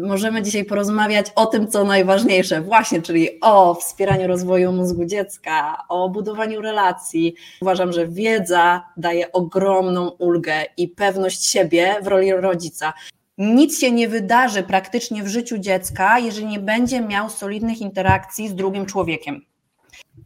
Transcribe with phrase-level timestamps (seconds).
[0.00, 6.08] Możemy dzisiaj porozmawiać o tym, co najważniejsze, właśnie, czyli o wspieraniu rozwoju mózgu dziecka, o
[6.08, 7.34] budowaniu relacji.
[7.62, 12.92] Uważam, że wiedza daje ogromną ulgę i pewność siebie w roli rodzica.
[13.38, 18.54] Nic się nie wydarzy praktycznie w życiu dziecka, jeżeli nie będzie miał solidnych interakcji z
[18.54, 19.40] drugim człowiekiem.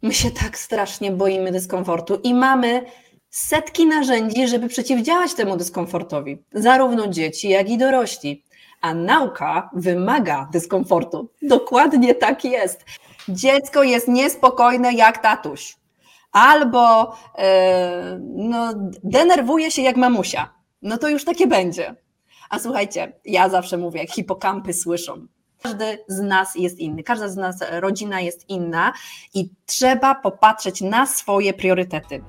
[0.01, 2.85] My się tak strasznie boimy dyskomfortu i mamy
[3.29, 8.43] setki narzędzi, żeby przeciwdziałać temu dyskomfortowi, zarówno dzieci, jak i dorośli.
[8.81, 11.29] A nauka wymaga dyskomfortu.
[11.41, 12.85] Dokładnie tak jest.
[13.29, 15.77] Dziecko jest niespokojne jak tatuś,
[16.31, 17.43] albo yy,
[18.21, 20.49] no, denerwuje się jak mamusia.
[20.81, 21.95] No to już takie będzie.
[22.49, 25.27] A słuchajcie, ja zawsze mówię, jak hipokampy słyszą.
[25.61, 28.93] Każdy z nas jest inny, każda z nas rodzina jest inna
[29.33, 32.21] i trzeba popatrzeć na swoje priorytety.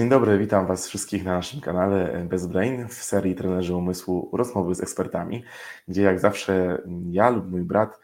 [0.00, 4.80] Dzień dobry, witam Was wszystkich na naszym kanale BezBrain w serii Trenerzy Umysłu Rozmowy z
[4.80, 5.44] ekspertami,
[5.88, 8.00] gdzie jak zawsze ja lub mój brat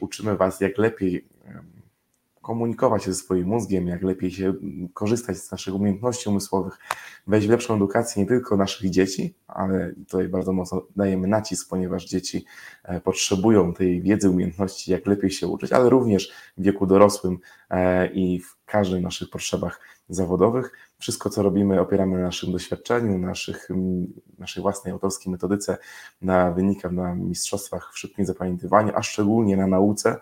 [0.00, 1.24] uczymy Was, jak lepiej
[2.46, 4.54] komunikować się ze swoim mózgiem, jak lepiej się
[4.94, 6.78] korzystać z naszych umiejętności umysłowych,
[7.26, 12.04] wejść w lepszą edukację nie tylko naszych dzieci, ale tutaj bardzo mocno dajemy nacisk, ponieważ
[12.04, 12.44] dzieci
[12.84, 17.38] e, potrzebują tej wiedzy, umiejętności, jak lepiej się uczyć, ale również w wieku dorosłym
[17.70, 20.72] e, i w każdych naszych potrzebach zawodowych.
[20.98, 23.68] Wszystko, co robimy, opieramy na naszym doświadczeniu, naszych,
[24.38, 25.78] naszej własnej autorskiej metodyce,
[26.22, 30.16] na wynikach, na mistrzostwach w szybkim zapamiętywaniu, a szczególnie na nauce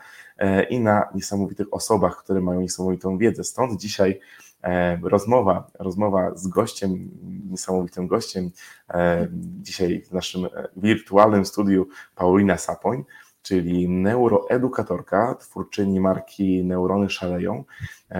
[0.70, 3.44] i na niesamowitych osobach, które mają niesamowitą wiedzę.
[3.44, 4.20] Stąd dzisiaj
[4.62, 7.10] e, rozmowa, rozmowa z gościem,
[7.50, 8.50] niesamowitym gościem,
[8.90, 9.28] e,
[9.62, 10.46] dzisiaj w naszym
[10.76, 13.04] wirtualnym studiu Paulina Sapoń,
[13.42, 17.64] czyli neuroedukatorka, twórczyni marki Neurony Szaleją,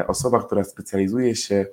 [0.07, 1.67] osoba, która specjalizuje się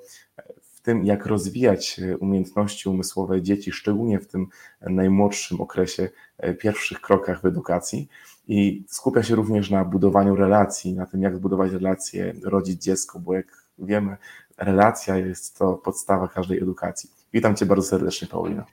[0.81, 4.47] w tym, jak rozwijać e, umiejętności umysłowe dzieci, szczególnie w tym
[4.81, 8.09] najmłodszym okresie, e, pierwszych krokach w edukacji.
[8.51, 13.45] I skupia się również na budowaniu relacji, na tym, jak zbudować relacje rodzic-dziecko, bo jak
[13.79, 14.17] wiemy,
[14.57, 17.09] relacja jest to podstawa każdej edukacji.
[17.33, 18.65] Witam Cię bardzo serdecznie, Paulina.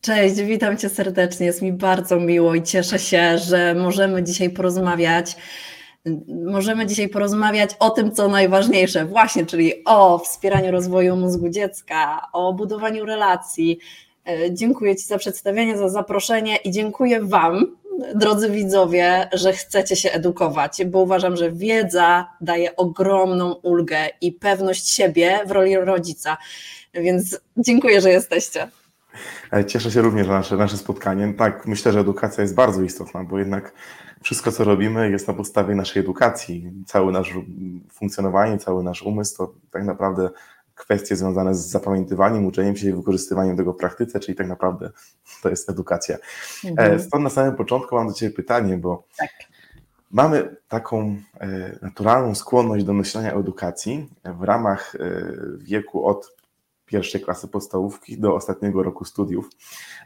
[0.00, 1.46] Cześć, witam Cię serdecznie.
[1.46, 5.36] Jest mi bardzo miło i cieszę się, że możemy dzisiaj porozmawiać
[6.44, 12.52] Możemy dzisiaj porozmawiać o tym, co najważniejsze, właśnie, czyli o wspieraniu rozwoju mózgu dziecka, o
[12.52, 13.78] budowaniu relacji.
[14.26, 17.76] E, dziękuję Ci za przedstawienie, za zaproszenie i dziękuję Wam,
[18.14, 24.88] drodzy widzowie, że chcecie się edukować, bo uważam, że wiedza daje ogromną ulgę i pewność
[24.88, 26.36] siebie w roli rodzica.
[26.94, 28.68] Więc dziękuję, że jesteście.
[29.66, 31.34] Cieszę się również na nasze, nasze spotkanie.
[31.34, 33.72] Tak, myślę, że edukacja jest bardzo istotna, bo jednak
[34.22, 36.70] wszystko, co robimy, jest na podstawie naszej edukacji.
[36.86, 37.34] Całe nasze
[37.92, 40.30] funkcjonowanie, cały nasz umysł to tak naprawdę
[40.78, 44.90] kwestie związane z zapamiętywaniem, uczeniem się i wykorzystywaniem tego w praktyce, czyli tak naprawdę
[45.42, 46.16] to jest edukacja.
[46.64, 47.00] E, mhm.
[47.00, 49.30] Stąd na samym początku mam do Ciebie pytanie, bo tak.
[50.10, 54.96] mamy taką e, naturalną skłonność do myślenia o edukacji w ramach
[55.58, 56.37] wieku od
[56.88, 59.50] pierwszej klasy podstawówki do ostatniego roku studiów,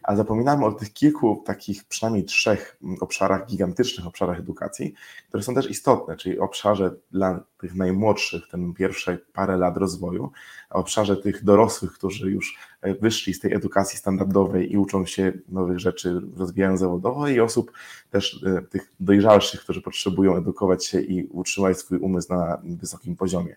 [0.02, 4.94] a zapominamy o tych kilku takich przynajmniej trzech obszarach, gigantycznych obszarach edukacji,
[5.28, 10.30] które są też istotne, czyli obszarze dla tych najmłodszych, ten pierwsze parę lat rozwoju,
[10.70, 12.58] obszarze tych dorosłych, którzy już
[13.00, 17.72] wyszli z tej edukacji standardowej i uczą się nowych rzeczy, rozwijają zawodowo i osób
[18.10, 23.56] też e, tych dojrzalszych, którzy potrzebują edukować się i utrzymać swój umysł na wysokim poziomie.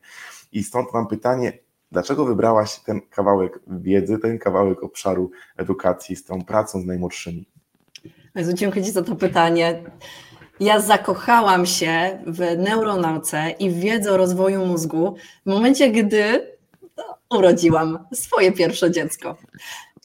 [0.52, 1.60] I stąd mam pytanie,
[1.92, 7.46] Dlaczego wybrałaś ten kawałek wiedzy, ten kawałek obszaru edukacji z tą pracą z najmłodszymi?
[8.36, 9.84] Bardzo dziękuję Ci za to pytanie.
[10.60, 15.16] Ja zakochałam się w neuronauce i w wiedzy o rozwoju mózgu
[15.46, 16.56] w momencie, gdy
[17.30, 19.38] urodziłam swoje pierwsze dziecko.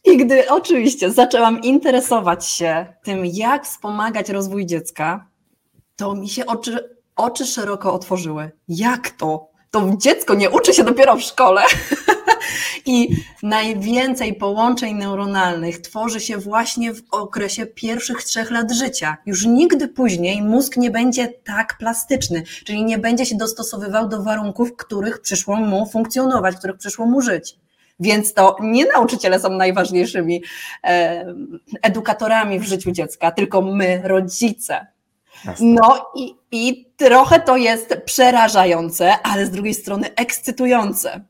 [0.04, 5.26] I gdy oczywiście zaczęłam interesować się tym, jak wspomagać rozwój dziecka,
[5.96, 8.50] to mi się oczy, oczy szeroko otworzyły.
[8.68, 9.49] Jak to?
[9.70, 11.62] To dziecko nie uczy się dopiero w szkole.
[12.86, 13.08] I
[13.42, 19.16] najwięcej połączeń neuronalnych tworzy się właśnie w okresie pierwszych trzech lat życia.
[19.26, 24.70] Już nigdy później mózg nie będzie tak plastyczny, czyli nie będzie się dostosowywał do warunków,
[24.70, 27.56] w których przyszło mu funkcjonować, których przyszło mu żyć.
[28.00, 30.42] Więc to nie nauczyciele są najważniejszymi
[31.82, 34.86] edukatorami w życiu dziecka, tylko my, rodzice.
[35.60, 41.24] No i, i trochę to jest przerażające, ale z drugiej strony ekscytujące.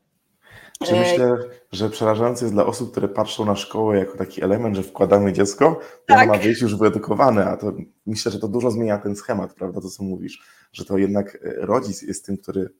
[0.85, 1.37] Czy myślę,
[1.71, 5.79] że przerażające jest dla osób, które patrzą na szkołę jako taki element, że wkładamy dziecko,
[6.05, 6.27] to tak.
[6.27, 7.73] ma wyjść już wyedukowane, a to
[8.05, 10.41] myślę, że to dużo zmienia ten schemat, prawda, to co mówisz,
[10.73, 12.73] że to jednak rodzic jest tym, który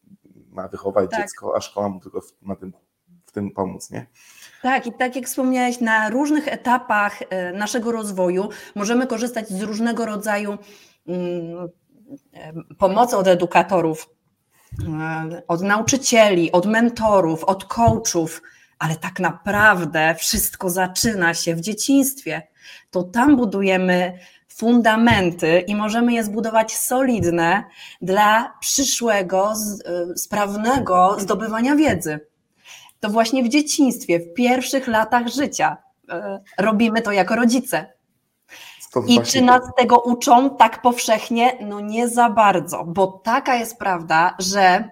[0.49, 1.21] ma wychować tak.
[1.21, 2.73] dziecko, a szkoła mu tylko ma tym
[3.25, 4.05] w tym pomóc, nie?
[4.61, 10.05] Tak, i tak jak wspomniałeś, na różnych etapach e, naszego rozwoju możemy korzystać z różnego
[10.05, 10.57] rodzaju
[12.77, 14.09] pomocy od edukatorów,
[15.47, 18.41] od nauczycieli, od mentorów, od coachów,
[18.79, 22.41] ale tak naprawdę wszystko zaczyna się w dzieciństwie.
[22.91, 27.63] To tam budujemy fundamenty i możemy je zbudować solidne
[28.01, 29.53] dla przyszłego,
[30.13, 32.19] y, sprawnego zdobywania wiedzy.
[32.99, 36.13] To właśnie w dzieciństwie, w pierwszych latach życia y,
[36.57, 37.93] robimy to jako rodzice.
[39.07, 41.57] I czy nas tego uczą tak powszechnie?
[41.61, 44.89] No nie za bardzo, bo taka jest prawda, że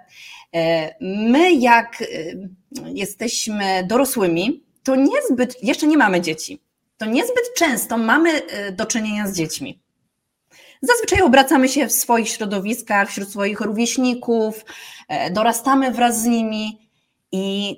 [0.56, 0.60] y,
[1.02, 2.04] my jak
[2.86, 6.60] jesteśmy dorosłymi, to niezbyt, jeszcze nie mamy dzieci
[7.00, 9.80] to niezbyt często mamy y, do czynienia z dziećmi.
[10.82, 14.66] Zazwyczaj obracamy się w swoich środowiskach, wśród swoich rówieśników,
[15.08, 16.90] e, dorastamy wraz z nimi
[17.32, 17.76] i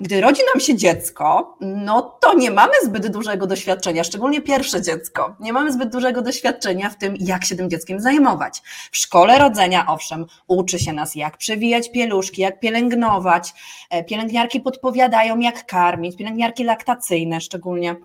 [0.00, 5.36] gdy rodzi nam się dziecko, no to nie mamy zbyt dużego doświadczenia, szczególnie pierwsze dziecko.
[5.40, 8.62] Nie mamy zbyt dużego doświadczenia w tym, jak się tym dzieckiem zajmować.
[8.92, 13.54] W szkole rodzenia, owszem, uczy się nas, jak przewijać pieluszki, jak pielęgnować.
[13.90, 17.96] E, pielęgniarki podpowiadają, jak karmić, pielęgniarki laktacyjne szczególnie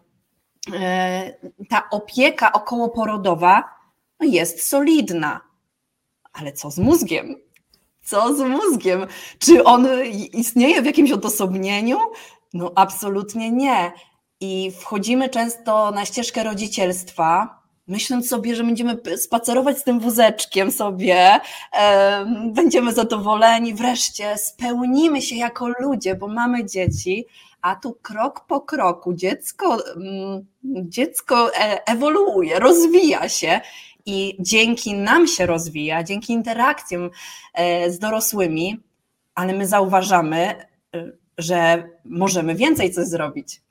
[0.72, 1.34] E,
[1.70, 3.64] ta opieka okołoporodowa
[4.22, 5.42] jest solidna.
[6.34, 7.36] Ale co z mózgiem?
[8.04, 9.08] Co z mózgiem?
[9.40, 9.88] Czy on
[10.34, 11.98] istnieje w jakimś odosobnieniu?
[12.54, 13.92] No, absolutnie nie.
[14.40, 21.40] I wchodzimy często na ścieżkę rodzicielstwa, myśląc sobie, że będziemy spacerować z tym wózeczkiem sobie,
[22.46, 27.26] będziemy zadowoleni, wreszcie spełnimy się jako ludzie, bo mamy dzieci,
[27.62, 33.62] a tu krok po kroku dziecko, mm, dziecko e, ewoluuje, rozwija się
[34.06, 37.10] i dzięki nam się rozwija, dzięki interakcjom
[37.54, 38.80] e, z dorosłymi,
[39.36, 43.63] ale my zauważamy, e, że możemy więcej coś zrobić.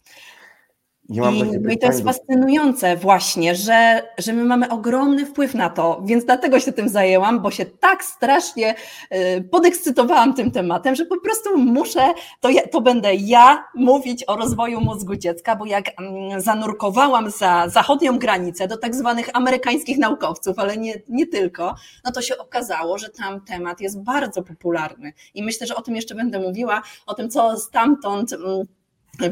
[1.09, 1.19] I,
[1.61, 6.25] no I to jest fascynujące właśnie, że, że my mamy ogromny wpływ na to, więc
[6.25, 8.75] dlatego się tym zajęłam, bo się tak strasznie
[9.15, 14.37] y, podekscytowałam tym tematem, że po prostu muszę, to, ja, to będę ja mówić o
[14.37, 20.59] rozwoju mózgu dziecka, bo jak mm, zanurkowałam za zachodnią granicę do tak zwanych amerykańskich naukowców,
[20.59, 21.75] ale nie, nie tylko,
[22.05, 25.13] no to się okazało, że tam temat jest bardzo popularny.
[25.35, 28.67] I myślę, że o tym jeszcze będę mówiła, o tym, co stamtąd mm,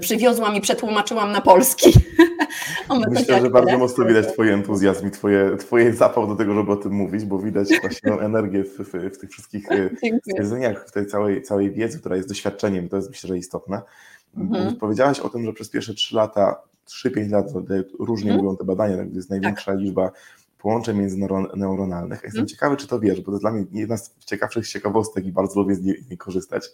[0.01, 1.93] przywiozłam i przetłumaczyłam na polski.
[3.11, 6.77] Myślę, że bardzo mocno widać Twój entuzjazm i twoje, twoje zapał do tego, żeby o
[6.77, 9.91] tym mówić, bo widać właśnie energię w, w, w tych wszystkich e,
[10.29, 12.89] stwierdzeniach, w tej całej, całej wiedzy, która jest doświadczeniem.
[12.89, 13.83] To jest myślę, że istotne.
[14.37, 14.77] Mhm.
[14.77, 17.47] Powiedziałaś o tym, że przez pierwsze 3 lata, 3-5 lat,
[17.99, 18.45] różnie mhm.
[18.45, 19.81] mówią te badania, to jest największa tak.
[19.81, 20.11] liczba
[20.59, 22.21] połączeń międzyneuronalnych.
[22.23, 22.47] Jestem mhm.
[22.47, 25.61] ciekawy, czy to wiesz, bo to jest dla mnie jedna z ciekawszych ciekawostek i bardzo
[25.61, 26.71] lubię z niej korzystać.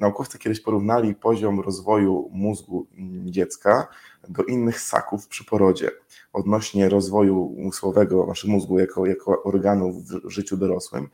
[0.00, 2.86] Naukowcy kiedyś porównali poziom rozwoju mózgu
[3.24, 3.88] dziecka
[4.28, 5.90] do innych ssaków przy porodzie
[6.32, 11.08] odnośnie rozwoju umysłowego naszego mózgu jako, jako organu w życiu dorosłym.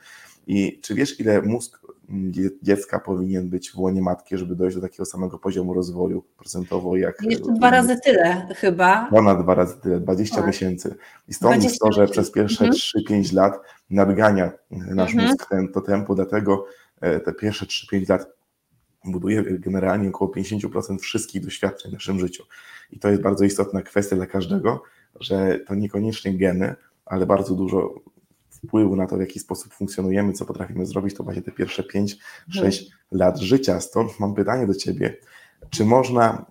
[0.47, 1.81] I czy wiesz, ile mózg
[2.63, 7.23] dziecka powinien być w łonie matki, żeby dojść do takiego samego poziomu rozwoju procentowo jak.
[7.23, 9.07] Jeszcze dwa razy tyle chyba.
[9.11, 10.47] Ponad dwa razy tyle, 20 tak.
[10.47, 10.95] miesięcy.
[11.29, 13.23] I stąd to, że przez pierwsze mhm.
[13.23, 13.61] 3-5 lat
[13.91, 15.29] nadgania nasz mhm.
[15.29, 16.67] mózg ten, to tempo, dlatego
[17.01, 18.36] e, te pierwsze 3-5 lat
[19.07, 22.45] buduje generalnie około 50% wszystkich doświadczeń w naszym życiu.
[22.91, 24.83] I to jest bardzo istotna kwestia dla każdego,
[25.21, 27.95] że to niekoniecznie geny, ale bardzo dużo
[28.51, 32.17] wpływu na to, w jaki sposób funkcjonujemy, co potrafimy zrobić, to właśnie te pierwsze 5-6
[32.53, 32.73] hmm.
[33.11, 33.81] lat życia.
[33.81, 35.17] Stąd mam pytanie do Ciebie,
[35.71, 36.47] czy można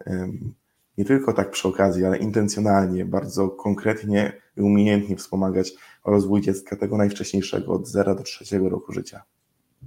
[0.97, 5.71] nie tylko tak przy okazji, ale intencjonalnie, bardzo konkretnie i umiejętnie wspomagać
[6.05, 9.24] rozwój dziecka tego najwcześniejszego, od 0 do 3 roku życia?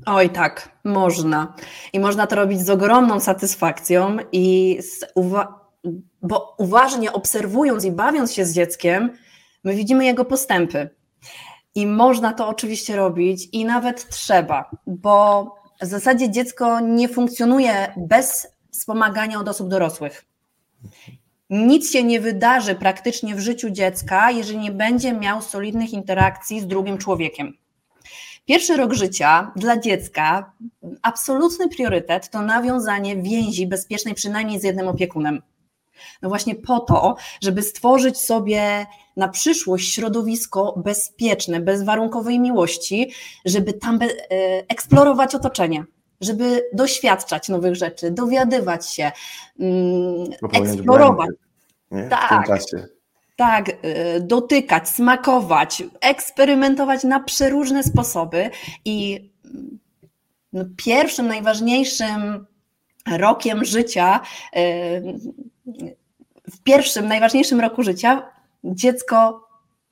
[0.06, 1.54] Oj, tak, można.
[1.92, 4.78] I można to robić z ogromną satysfakcją i
[5.16, 5.54] uwa-
[6.22, 9.10] bo uważnie obserwując i bawiąc się z dzieckiem,
[9.64, 10.90] my widzimy jego postępy.
[11.74, 15.44] I można to oczywiście robić i nawet trzeba, bo
[15.82, 20.24] w zasadzie dziecko nie funkcjonuje bez wspomagania od osób dorosłych.
[21.50, 26.66] Nic się nie wydarzy praktycznie w życiu dziecka, jeżeli nie będzie miał solidnych interakcji z
[26.66, 27.54] drugim człowiekiem.
[28.48, 30.52] Pierwszy rok życia dla dziecka
[31.02, 35.42] absolutny priorytet to nawiązanie więzi bezpiecznej przynajmniej z jednym opiekunem.
[36.22, 38.86] No właśnie po to, żeby stworzyć sobie
[39.16, 43.12] na przyszłość środowisko bezpieczne, bezwarunkowej miłości,
[43.44, 44.08] żeby tam e,
[44.68, 45.84] eksplorować otoczenie,
[46.20, 49.12] żeby doświadczać nowych rzeczy, dowiadywać się,
[49.60, 51.30] mm, eksplorować.
[51.90, 52.26] Błędy, tak.
[52.26, 52.97] W tym czasie
[53.38, 53.74] tak, y,
[54.20, 58.50] dotykać, smakować, eksperymentować na przeróżne sposoby.
[58.84, 59.78] I mm,
[60.52, 62.46] no, pierwszym, najważniejszym
[63.16, 64.20] rokiem życia,
[66.50, 68.22] w pierwszym, najważniejszym roku życia,
[68.64, 69.48] dziecko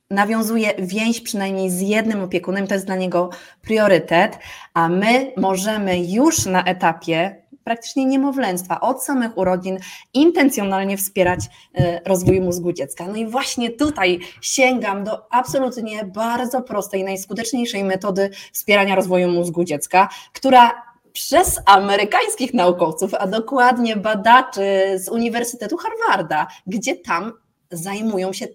[0.09, 3.29] nawiązuje więź przynajmniej z jednym opiekunem, to jest dla niego
[3.61, 4.39] priorytet,
[4.73, 9.79] a my możemy już na etapie praktycznie niemowlęctwa, od samych urodzin,
[10.13, 11.39] intencjonalnie wspierać
[11.75, 13.07] e, rozwój mózgu dziecka.
[13.07, 20.09] No i właśnie tutaj sięgam do absolutnie bardzo prostej, najskuteczniejszej metody wspierania rozwoju mózgu dziecka,
[20.33, 20.81] która
[21.13, 24.61] przez amerykańskich naukowców, a dokładnie badaczy
[24.95, 27.33] z Uniwersytetu Harvarda, gdzie tam
[27.71, 28.47] zajmują się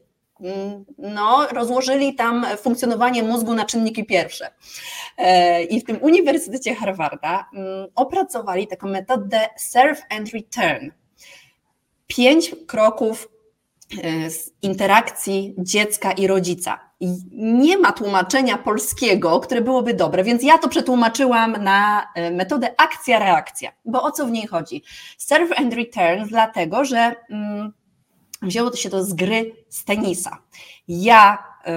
[0.99, 4.51] no, rozłożyli tam funkcjonowanie mózgu na czynniki pierwsze.
[5.19, 10.91] E, I w tym Uniwersytecie Harvarda mm, opracowali taką metodę Serve and Return.
[12.07, 13.29] Pięć kroków
[14.03, 16.93] e, z interakcji dziecka i rodzica.
[17.33, 23.73] Nie ma tłumaczenia polskiego, które byłoby dobre, więc ja to przetłumaczyłam na e, metodę akcja-reakcja.
[23.85, 24.83] Bo o co w niej chodzi?
[25.19, 27.73] Serve and return, dlatego że mm,
[28.43, 30.39] wzięło się to z gry z tenisa.
[30.89, 31.71] Ja y,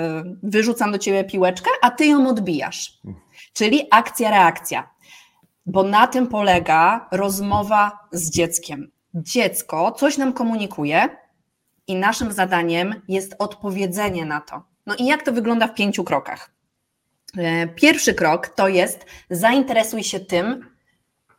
[0.44, 2.98] wyrzucam do ciebie piłeczkę, a ty ją odbijasz.
[3.54, 4.90] Czyli akcja, reakcja.
[5.66, 8.92] Bo na tym polega rozmowa z dzieckiem.
[9.14, 11.10] Dziecko coś nam komunikuje
[11.88, 14.64] i naszym zadaniem jest odpowiedzenie na to.
[14.86, 16.52] No i jak to wygląda w pięciu krokach?
[17.38, 20.70] E, pierwszy krok to jest zainteresuj się tym,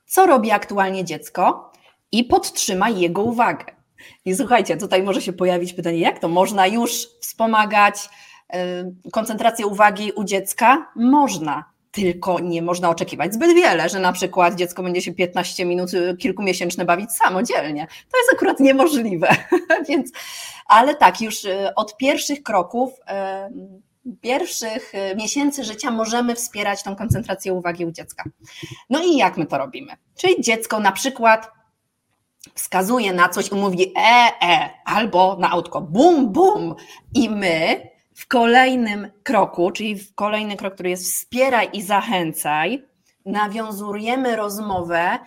[0.07, 1.73] co robi aktualnie dziecko
[2.13, 3.76] i podtrzymaj jego uwagę.
[4.25, 8.09] I słuchajcie, tutaj może się pojawić pytanie, jak to można już wspomagać
[8.55, 10.93] y, koncentrację uwagi u dziecka?
[10.97, 15.95] Można, tylko nie można oczekiwać zbyt wiele, że na przykład dziecko będzie się 15 minut
[15.95, 17.87] y, kilkumiesięczne bawić samodzielnie.
[17.87, 19.29] To jest akurat niemożliwe.
[19.89, 20.13] Więc,
[20.67, 22.91] ale tak, już y, od pierwszych kroków,
[24.21, 28.25] pierwszych miesięcy życia możemy wspierać tą koncentrację uwagi u dziecka.
[28.91, 29.93] No i jak my to robimy?
[30.17, 31.51] Czyli dziecko na przykład
[32.55, 36.75] wskazuje na coś i mówi e, e, albo na autko bum, bum
[37.15, 42.85] i my w kolejnym kroku, czyli w kolejny krok, który jest wspieraj i zachęcaj,
[43.27, 45.19] nawiązujemy rozmowę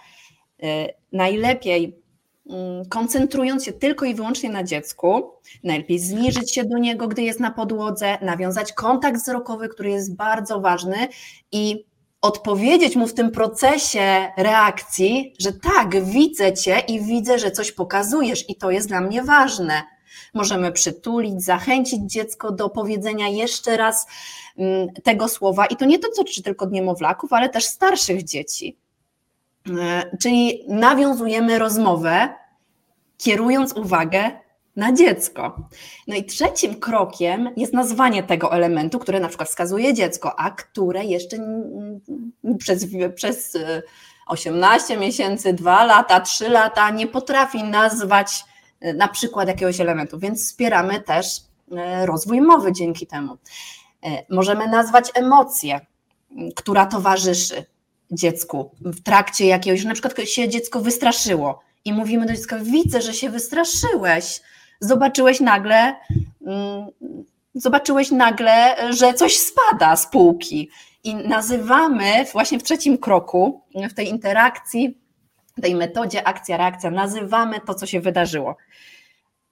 [0.64, 0.66] y,
[1.12, 2.02] najlepiej
[2.50, 5.32] mm, koncentrując się tylko i wyłącznie na dziecku,
[5.64, 10.60] najlepiej zniżyć się do niego, gdy jest na podłodze, nawiązać kontakt wzrokowy, który jest bardzo
[10.62, 11.08] ważny
[11.52, 11.86] i
[12.22, 18.50] odpowiedzieć mu w tym procesie reakcji, że tak, widzę cię i widzę, że coś pokazujesz
[18.50, 19.84] i to jest dla mnie ważne.
[20.34, 24.08] Możemy przytulić, zachęcić dziecko do powiedzenia jeszcze raz
[24.58, 28.78] mm, tego słowa i to nie to dotyczy tylko niemowlaków, ale też starszych dzieci.
[29.80, 32.30] E, czyli nawiązujemy rozmowę,
[33.18, 34.32] kierując uwagę
[34.80, 35.56] na dziecko.
[36.08, 41.06] No i trzecim krokiem jest nazwanie tego elementu, które na przykład wskazuje dziecko, a które
[41.06, 41.38] jeszcze
[42.60, 43.58] przez, przez
[44.28, 48.44] 18 y, miesięcy, 2 lata, 3 lata nie potrafi nazwać
[48.86, 53.38] y, na przykład jakiegoś elementu, więc wspieramy też y, rozwój mowy dzięki temu.
[54.30, 55.80] Możemy nazwać emocję,
[56.56, 57.66] która towarzyszy
[58.12, 63.14] dziecku w trakcie jakiegoś, na przykład się dziecko wystraszyło i mówimy do dziecka, widzę, że
[63.14, 64.42] się wystraszyłeś,
[64.80, 65.96] zobaczyłeś nagle,
[66.48, 66.88] mm,
[67.54, 70.70] zobaczyłeś nagle, że coś spada z półki.
[71.04, 74.98] I nazywamy właśnie w trzecim kroku, w tej interakcji,
[75.62, 78.56] tej metodzie akcja-reakcja, nazywamy to, co się wydarzyło.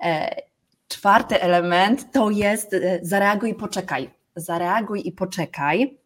[0.04, 0.36] E,
[0.88, 4.10] czwarty element to jest e, zareaguj i poczekaj.
[4.36, 5.98] Zareaguj i poczekaj,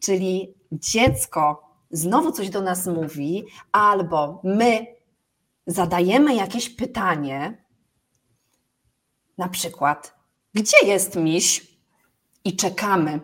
[0.00, 4.86] czyli dziecko znowu coś do nas mówi, albo my
[5.66, 7.61] zadajemy jakieś pytanie,
[9.38, 10.14] na przykład,
[10.54, 11.72] gdzie jest miś?
[12.44, 13.20] I czekamy.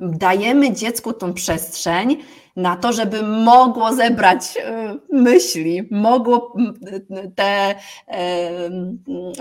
[0.00, 2.16] Dajemy dziecku tą przestrzeń
[2.56, 6.56] na to, żeby mogło zebrać e, myśli, mogło
[7.36, 7.74] te
[8.08, 8.70] e,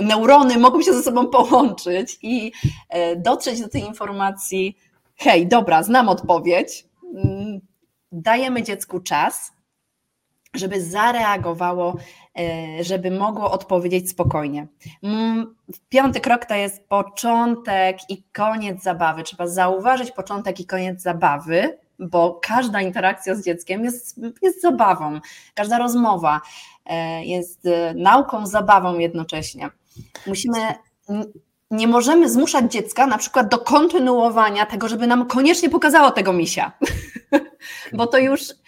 [0.01, 2.51] neurony mogą się ze sobą połączyć i
[2.89, 4.77] e, dotrzeć do tej informacji:
[5.15, 6.85] hej, dobra, znam odpowiedź.
[8.11, 9.53] Dajemy dziecku czas,
[10.53, 11.95] żeby zareagowało,
[12.81, 14.67] żeby mogło odpowiedzieć spokojnie.
[15.03, 15.55] Mm,
[15.89, 19.23] piąty krok to jest początek i koniec zabawy.
[19.23, 25.19] Trzeba zauważyć początek i koniec zabawy, bo każda interakcja z dzieckiem jest, jest zabawą,
[25.53, 26.41] każda rozmowa
[26.85, 29.69] e, jest e, nauką, zabawą jednocześnie.
[30.27, 30.57] Musimy
[31.71, 36.71] nie możemy zmuszać dziecka na przykład do kontynuowania tego, żeby nam koniecznie pokazało tego misia,
[37.97, 38.62] bo to już E,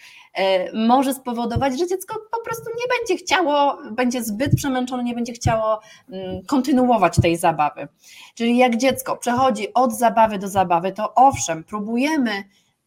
[0.74, 5.80] może spowodować, że dziecko po prostu nie będzie chciało, będzie zbyt przemęczone, nie będzie chciało
[6.10, 7.88] mm, kontynuować tej zabawy.
[8.36, 12.32] Czyli jak dziecko przechodzi od zabawy do zabawy, to owszem, próbujemy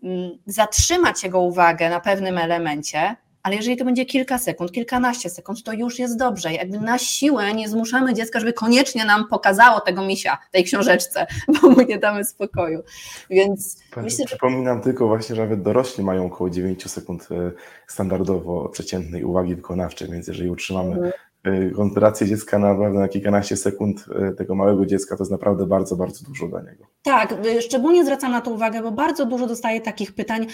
[0.03, 3.17] mm, zatrzymać jego uwagę na pewnym elemencie,
[3.49, 6.53] ale jeżeli to będzie kilka sekund, kilkanaście sekund, to już jest dobrze.
[6.53, 11.27] Jakby na siłę nie zmuszamy dziecka, żeby koniecznie nam pokazało tego misia, tej książeczce,
[11.63, 12.83] bo mu nie damy spokoju.
[13.31, 17.53] Więc myślę, Przypominam tylko właśnie, że nawet dorośli mają około 9 sekund e,
[17.87, 21.13] standardowo przeciętnej uwagi wykonawczej, więc jeżeli utrzymamy mhm
[21.47, 25.97] Y, koncentrację dziecka naprawdę na kilkanaście sekund y, tego małego dziecka to jest naprawdę bardzo,
[25.97, 26.85] bardzo dużo dla niego.
[27.03, 30.47] Tak, szczególnie zwracam na to uwagę, bo bardzo dużo dostaję takich pytań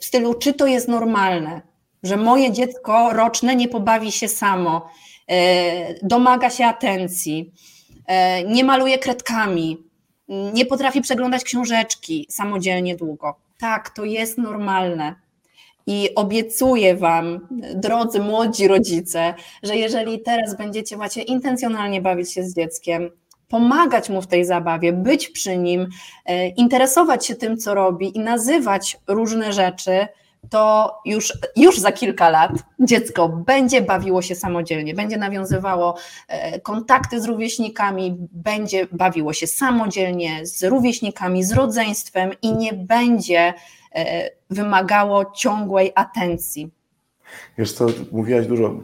[0.00, 1.62] w stylu, czy to jest normalne,
[2.02, 4.88] że moje dziecko roczne nie pobawi się samo,
[6.02, 7.52] domaga się atencji,
[8.46, 9.78] nie maluje kredkami,
[10.28, 13.36] nie potrafi przeglądać książeczki samodzielnie długo.
[13.58, 15.14] Tak, to jest normalne.
[15.86, 22.54] I obiecuję Wam, drodzy młodzi rodzice, że jeżeli teraz będziecie macie intencjonalnie bawić się z
[22.54, 23.10] dzieckiem,
[23.48, 25.88] pomagać mu w tej zabawie, być przy nim,
[26.26, 30.06] e, interesować się tym, co robi i nazywać różne rzeczy,
[30.50, 35.96] to już, już za kilka lat dziecko będzie bawiło się samodzielnie, będzie nawiązywało
[36.28, 43.54] e, kontakty z rówieśnikami, będzie bawiło się samodzielnie z rówieśnikami, z rodzeństwem i nie będzie
[43.94, 46.70] E, wymagało ciągłej atencji.
[47.58, 48.74] Wiesz co, mówiłaś dużo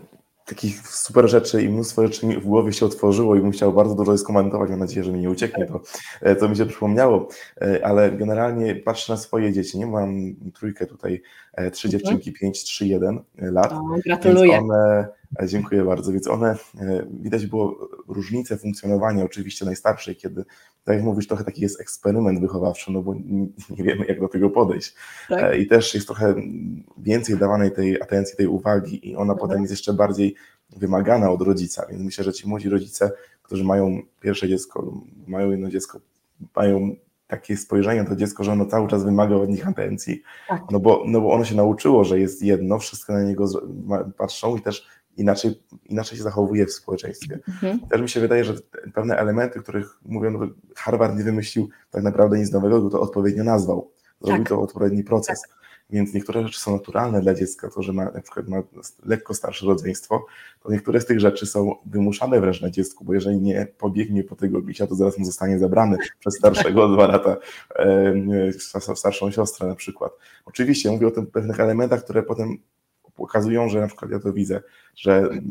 [0.47, 3.95] takich super rzeczy i mnóstwo rzeczy mi w głowie się otworzyło i bym chciał bardzo
[3.95, 4.71] dużo skomentować.
[4.71, 5.81] Mam nadzieję, że mi nie ucieknie to,
[6.23, 7.29] e, co mi się przypomniało,
[7.61, 9.79] e, ale generalnie patrzę na swoje dzieci.
[9.79, 11.23] Nie mam trójkę tutaj,
[11.73, 11.91] trzy mhm.
[11.91, 13.73] dziewczynki, pięć, trzy, jeden lat.
[13.73, 14.59] O, gratuluję.
[14.59, 15.09] One E,
[15.47, 16.12] dziękuję bardzo.
[16.12, 20.45] Więc one, e, widać było różnicę funkcjonowania oczywiście najstarszej, kiedy,
[20.85, 23.14] tak jak mówisz, trochę taki jest eksperyment wychowawczy, no bo
[23.71, 24.95] nie wiemy, jak do tego podejść.
[25.28, 25.42] Tak?
[25.42, 26.35] E, I też jest trochę
[26.99, 29.38] więcej dawanej tej atencji, tej uwagi i ona mhm.
[29.38, 30.35] potem jest jeszcze bardziej
[30.76, 33.11] wymagana od rodzica, więc myślę, że ci młodzi rodzice,
[33.42, 34.92] którzy mają pierwsze dziecko,
[35.26, 36.00] mają jedno dziecko,
[36.56, 40.62] mają takie spojrzenie na to dziecko, że ono cały czas wymaga od nich atencji, tak.
[40.71, 43.47] no, bo, no bo ono się nauczyło, że jest jedno, wszystko na niego
[44.18, 47.38] patrzą i też inaczej, inaczej się zachowuje w społeczeństwie.
[47.49, 47.80] Mhm.
[47.80, 48.54] Też mi się wydaje, że
[48.94, 53.91] pewne elementy, których mówią, no, Harvard nie wymyślił tak naprawdę nic nowego, to odpowiednio nazwał.
[54.21, 54.49] Zrobił tak.
[54.49, 55.41] to odpowiedni proces.
[55.41, 55.56] Tak.
[55.91, 58.62] Więc niektóre rzeczy są naturalne dla dziecka, to, że ma, na przykład ma
[59.04, 60.26] lekko starsze rodzeństwo,
[60.62, 64.36] to niektóre z tych rzeczy są wymuszane wręcz na dziecku, bo jeżeli nie pobiegnie po
[64.36, 67.36] tego bisia, to zaraz mu zostanie zabrany przez starszego o dwa lata
[67.76, 70.12] e, starszą siostrę na przykład.
[70.45, 72.58] Oczywiście mówię o tych pewnych elementach, które potem
[73.17, 74.63] pokazują, że na przykład ja to widzę,
[74.97, 75.43] że mm,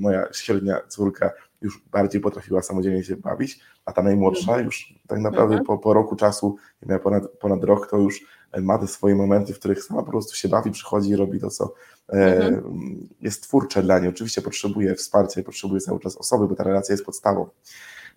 [0.00, 4.64] moja średnia córka już bardziej potrafiła samodzielnie się bawić, a ta najmłodsza mhm.
[4.64, 5.66] już tak naprawdę mhm.
[5.66, 8.26] po, po roku czasu, miała ponad, ponad rok, to już
[8.62, 11.50] ma te swoje momenty, w których sama po prostu się bawi, przychodzi i robi to,
[11.50, 11.74] co
[12.12, 13.08] e, mhm.
[13.20, 14.08] jest twórcze dla niej.
[14.08, 17.46] Oczywiście potrzebuje wsparcia i potrzebuje cały czas osoby, bo ta relacja jest podstawą.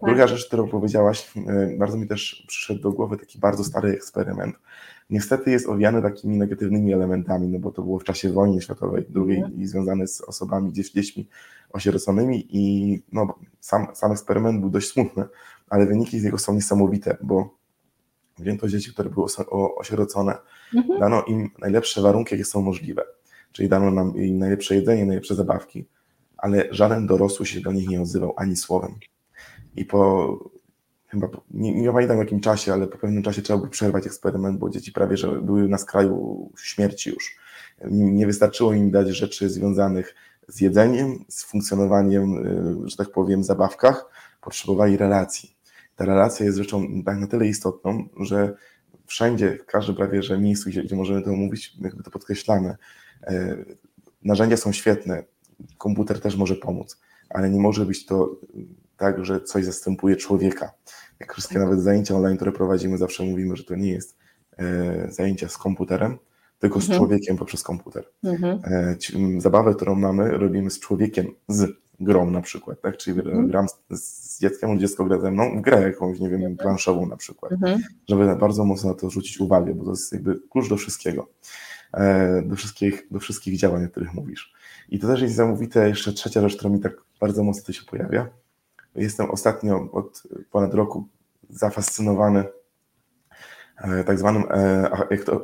[0.04, 0.30] Druga tak.
[0.30, 4.56] rzecz, którą powiedziałaś, e, bardzo mi też przyszedł do głowy taki bardzo stary eksperyment,
[5.10, 9.38] niestety jest owiany takimi negatywnymi elementami, no bo to było w czasie wojny światowej drugiej
[9.38, 9.62] mhm.
[9.62, 11.28] i związane z osobami, dziećmi
[11.70, 15.24] osieroconymi i no, sam, sam eksperyment był dość smutny,
[15.70, 17.58] ale wyniki z niego są niesamowite, bo
[18.40, 19.28] wzięto dzieci, które były
[19.78, 20.38] osierocone,
[20.76, 21.00] mhm.
[21.00, 23.04] dano im najlepsze warunki, jakie są możliwe,
[23.52, 25.86] czyli dano nam im najlepsze jedzenie, najlepsze zabawki,
[26.38, 28.96] ale żaden dorosły się do nich nie odzywał ani słowem.
[29.78, 30.40] I po
[31.08, 34.60] chyba, nie, nie pamiętam w jakim czasie, ale po pewnym czasie trzeba było przerwać eksperyment,
[34.60, 37.38] bo dzieci prawie, że były na skraju śmierci już.
[37.92, 40.16] Nie, wystarczyło im dać rzeczy związanych
[40.48, 42.38] z jedzeniem, z funkcjonowaniem,
[42.86, 44.10] y, że tak powiem, zabawkach,
[44.42, 45.56] potrzebowali relacji.
[45.96, 48.56] Ta relacja jest rzeczą tak na tyle istotną, że
[49.06, 52.76] wszędzie, w każdym prawie, że miejscu, gdzie, gdzie możemy to mówić, jakby to podkreślamy,
[53.24, 53.58] e,
[54.24, 55.24] narzędzia są świetne,
[55.78, 58.36] komputer też może pomóc, ale nie może być to
[58.98, 60.72] tak, że coś zastępuje człowieka.
[61.20, 61.64] Jak wszystkie tak.
[61.64, 64.18] nawet zajęcia online, które prowadzimy, zawsze mówimy, że to nie jest
[64.58, 66.18] e, zajęcia z komputerem,
[66.60, 66.94] tylko mhm.
[66.94, 68.10] z człowiekiem poprzez komputer.
[68.24, 68.60] Mhm.
[68.64, 68.96] E,
[69.42, 72.98] zabawę, którą mamy, robimy z człowiekiem, z grą na przykład, tak?
[72.98, 73.48] Czyli mhm.
[73.48, 76.58] gram z, z dzieckiem, dziecko gra ze mną w grę jakąś, nie wiem, mhm.
[76.58, 77.82] planszową na przykład, mhm.
[78.10, 81.28] żeby bardzo mocno na to zwrócić uwagę, bo to jest jakby klucz do wszystkiego,
[81.94, 84.54] e, do wszystkich, do wszystkich działań, o których mówisz.
[84.90, 88.30] I to też jest niesamowite, jeszcze trzecia rzecz, która mi tak bardzo mocno się pojawia,
[88.98, 91.08] Jestem ostatnio od ponad roku
[91.50, 92.44] zafascynowany
[93.78, 94.92] e, tak zwaną e,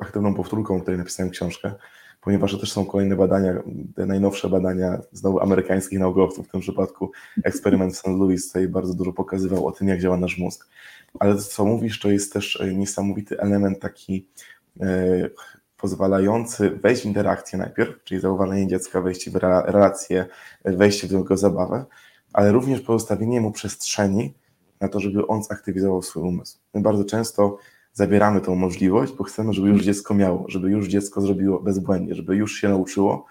[0.02, 1.74] aktywną powtórką, której napisałem książkę,
[2.22, 3.54] ponieważ to też są kolejne badania,
[3.96, 7.12] te najnowsze badania znowu amerykańskich naukowców, w tym przypadku
[7.44, 8.08] eksperyment w St.
[8.08, 10.68] Louis tutaj bardzo dużo pokazywał o tym, jak działa nasz mózg.
[11.20, 14.28] Ale to, co mówisz, to jest też e, niesamowity element taki
[15.78, 19.36] pozwalający wejść w interakcję najpierw, czyli zauważenie dziecka, wejście w
[19.66, 20.26] relację,
[20.66, 21.86] wejście w jego zabawę,
[22.34, 24.34] ale również pozostawienie mu przestrzeni
[24.80, 26.58] na to, żeby on zaktywizował swój umysł.
[26.74, 27.58] My bardzo często
[27.94, 32.36] zabieramy tą możliwość, bo chcemy, żeby już dziecko miało, żeby już dziecko zrobiło bezbłędnie, żeby
[32.36, 33.26] już się nauczyło,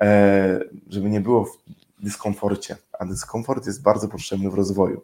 [0.00, 1.58] e, żeby nie było w
[1.98, 5.02] dyskomforcie, a dyskomfort jest bardzo potrzebny w rozwoju.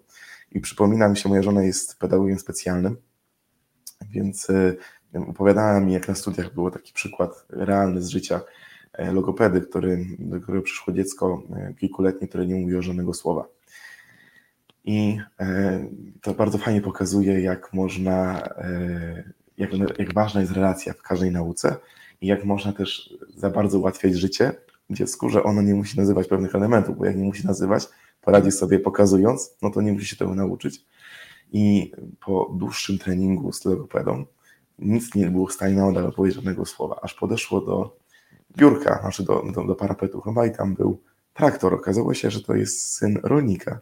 [0.53, 2.97] I przypomina mi się, moja żona jest pedagogiem specjalnym,
[4.11, 4.75] więc e,
[5.29, 8.41] opowiadała mi, jak na studiach było taki przykład realny z życia
[8.99, 11.43] logopedy, który, do którego przyszło dziecko
[11.79, 13.49] kilkuletnie, które nie mówiło żadnego słowa.
[14.85, 15.19] I
[16.23, 18.49] to bardzo fajnie pokazuje, jak można,
[19.59, 21.77] jak, jak ważna jest relacja w każdej nauce
[22.21, 24.53] i jak można też za bardzo ułatwiać życie
[24.91, 27.89] dziecku, że ono nie musi nazywać pewnych elementów, bo jak nie musi nazywać,
[28.21, 30.85] poradzi sobie pokazując, no to nie musi się tego nauczyć.
[31.53, 31.93] I
[32.25, 34.25] po dłuższym treningu z logopedą
[34.79, 37.97] nic nie było w stanie nadal powiedzieć żadnego słowa, aż podeszło do
[38.57, 41.01] biurka, znaczy do, do, do parapetu chyba i tam był
[41.35, 41.75] traktor.
[41.75, 43.81] Okazało się, że to jest syn rolnika.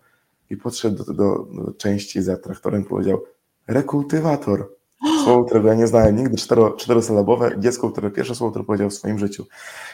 [0.51, 3.25] I podszedł do, do, do części za traktorem i powiedział
[3.67, 4.69] rekultywator.
[5.25, 8.95] Słowo, którego ja nie znałem nigdy, cztero, czterosylabowe, dziecko, które pierwsze słowo, które powiedział w
[8.95, 9.47] swoim życiu.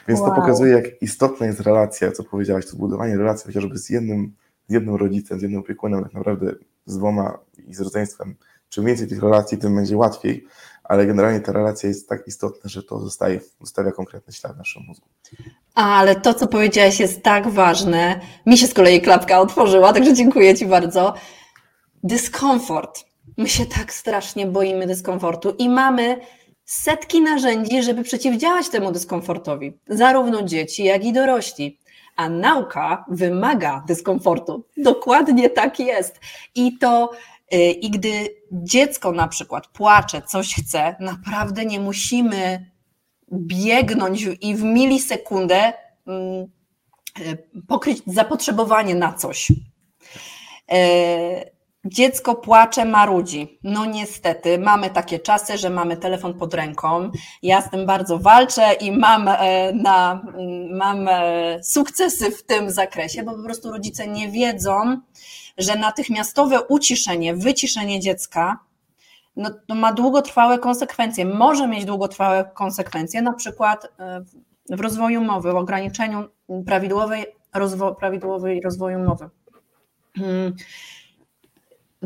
[0.09, 0.31] Więc wow.
[0.31, 4.33] to pokazuje, jak istotna jest relacja, co powiedziałaś, to budowanie relacji chociażby z jednym,
[4.69, 6.55] z jednym rodzicem, z jednym opiekunem, tak naprawdę
[6.87, 8.35] z dwoma i z rodzeństwem.
[8.69, 10.47] Czym więcej tych relacji, tym będzie łatwiej,
[10.88, 14.83] ale generalnie ta relacja jest tak istotna, że to zostaje, zostawia konkretny ślad w naszym
[14.83, 15.07] mózgu.
[15.74, 18.20] Ale to, co powiedziałaś, jest tak ważne.
[18.46, 21.14] Mi się z kolei klapka otworzyła, także dziękuję Ci bardzo.
[22.03, 26.20] Dyskomfort My się tak strasznie boimy dyskomfortu i mamy
[26.64, 31.79] setki narzędzi, żeby przeciwdziałać temu dyskomfortowi, zarówno dzieci, jak i dorośli.
[32.16, 34.64] A nauka wymaga dyskomfortu.
[34.77, 36.20] Dokładnie tak jest.
[36.55, 37.11] I to,
[37.56, 42.70] i gdy dziecko na przykład płacze, coś chce, naprawdę nie musimy
[43.32, 45.72] biegnąć i w milisekundę
[46.06, 46.46] mm,
[47.20, 49.50] y, pokryć zapotrzebowanie na coś.
[50.72, 53.58] Y, Dziecko płacze, marudzi.
[53.62, 57.11] No niestety, mamy takie czasy, że mamy telefon pod ręką.
[57.42, 60.22] Ja z tym bardzo walczę i mam, e, na,
[60.70, 65.00] mam e, sukcesy w tym zakresie, bo po prostu rodzice nie wiedzą,
[65.59, 68.59] że natychmiastowe uciszenie, wyciszenie dziecka
[69.37, 71.25] no, ma długotrwałe konsekwencje.
[71.25, 74.25] Może mieć długotrwałe konsekwencje, na przykład e,
[74.71, 76.29] w rozwoju mowy, w ograniczeniu
[76.66, 79.29] prawidłowej, rozwo, prawidłowej rozwoju mowy.
[80.16, 80.57] Hmm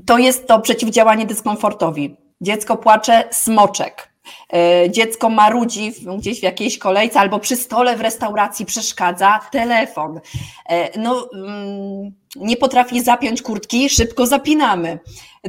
[0.06, 2.16] to jest to przeciwdziałanie dyskomfortowi.
[2.40, 4.11] Dziecko płacze, smoczek.
[4.52, 10.20] E, dziecko marudzi gdzieś w jakiejś kolejce albo przy stole w restauracji przeszkadza telefon.
[10.68, 14.98] E, no, mm, nie potrafi zapiąć kurtki, szybko zapinamy.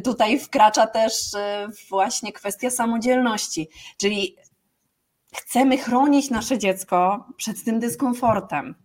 [0.04, 4.36] Tutaj wkracza też e, właśnie kwestia samodzielności, czyli
[5.36, 8.76] chcemy chronić nasze dziecko przed tym dyskomfortem.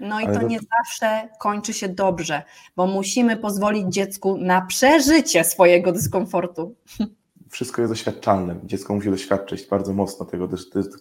[0.00, 2.42] No i to, to nie zawsze kończy się dobrze,
[2.76, 6.74] bo musimy pozwolić dziecku na przeżycie swojego dyskomfortu.
[7.54, 8.56] Wszystko jest doświadczalne.
[8.64, 10.48] Dziecko musi doświadczyć bardzo mocno tego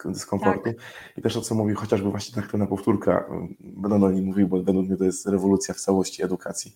[0.06, 0.64] dyskomfortu.
[0.64, 0.74] Tak.
[1.18, 3.26] I też o co mówi chociażby właśnie tak na powtórka,
[3.60, 6.76] będę o nim mówił, bo według mnie to jest rewolucja w całości edukacji.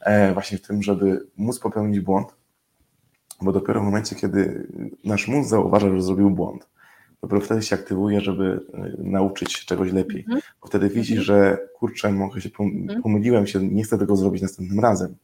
[0.00, 2.34] E, właśnie w tym, żeby móc popełnić błąd,
[3.42, 4.68] bo dopiero w momencie, kiedy
[5.04, 6.68] nasz mózg zauważa, że zrobił błąd,
[7.24, 10.20] dopiero wtedy się aktywuje, żeby e, nauczyć się czegoś lepiej.
[10.20, 10.40] Mhm.
[10.60, 11.24] Bo wtedy widzi, mhm.
[11.24, 13.02] że kurczę, mogę się mhm.
[13.02, 15.14] pomyliłem się, nie chcę tego zrobić następnym razem.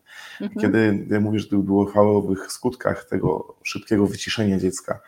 [0.60, 5.00] Kiedy ja mówię, że o długotrwałych skutkach tego szybkiego wyciszenia dziecka,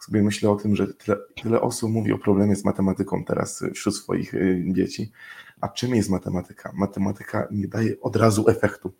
[0.00, 3.96] sobie myślę o tym, że tyle, tyle osób mówi o problemie z matematyką teraz wśród
[3.96, 4.38] swoich e,
[4.72, 5.12] dzieci.
[5.60, 6.72] A czym jest matematyka?
[6.74, 8.92] Matematyka nie daje od razu efektu.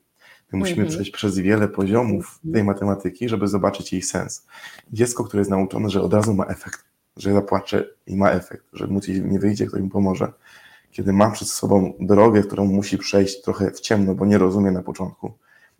[0.52, 4.46] My musimy przejść przez wiele poziomów tej matematyki, żeby zobaczyć jej sens.
[4.92, 6.84] Dziecko, które jest nauczone, że od razu ma efekt,
[7.18, 10.32] że zapłacze i ma efekt, że mu nie wyjdzie, ktoś mu pomoże.
[10.90, 14.82] Kiedy ma przed sobą drogę, którą musi przejść trochę w ciemno, bo nie rozumie na
[14.82, 15.32] początku,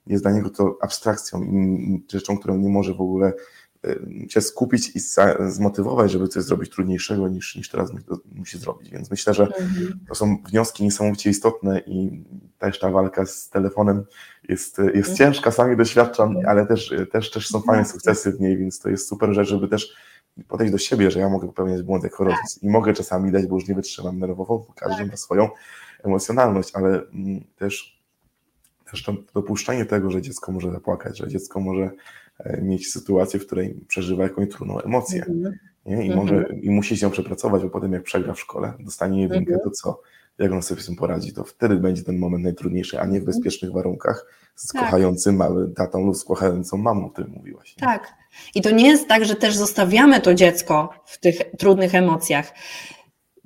[0.07, 3.33] jest dla niego to abstrakcją i rzeczą, którą nie może w ogóle
[4.29, 5.01] się skupić i
[5.49, 7.91] zmotywować, żeby coś zrobić trudniejszego niż, niż teraz
[8.33, 8.91] musi zrobić.
[8.91, 10.01] Więc myślę, że mhm.
[10.09, 12.25] to są wnioski niesamowicie istotne i
[12.59, 14.05] też ta walka z telefonem
[14.49, 15.17] jest, jest mhm.
[15.17, 16.47] ciężka, sami doświadczam, mhm.
[16.49, 19.69] ale też, też, też są fajne sukcesy w niej, więc to jest super rzecz, żeby
[19.69, 19.97] też
[20.49, 22.35] podejść do siebie, że ja mogę popełniać błąd jako tak.
[22.35, 25.11] rodzic i mogę czasami dać, bo już nie wytrzymam nerwowo, bo każdy tak.
[25.11, 25.49] ma swoją
[26.05, 28.03] emocjonalność, ale mm, też,
[28.91, 31.91] też to dopuszczenie tego, że dziecko może zapłakać, że dziecko może
[32.39, 35.53] e, mieć sytuację, w której przeżywa jakąś trudną emocję mm-hmm.
[35.87, 36.07] nie?
[36.07, 36.59] I, może, mm-hmm.
[36.63, 39.65] i musi się przepracować, bo potem jak przegra w szkole, dostanie jedynkę, mm-hmm.
[39.65, 40.01] to co?
[40.39, 43.15] Jak on sobie z tym poradzi, to wtedy będzie ten moment najtrudniejszy, a nie w
[43.15, 43.25] mhm.
[43.25, 44.83] bezpiecznych warunkach z tak.
[44.83, 47.77] kochającym mały tatą lub z kochającą mamą, o którym mówiłaś.
[47.77, 47.81] Nie?
[47.81, 48.15] Tak,
[48.55, 52.53] i to nie jest tak, że też zostawiamy to dziecko w tych trudnych emocjach,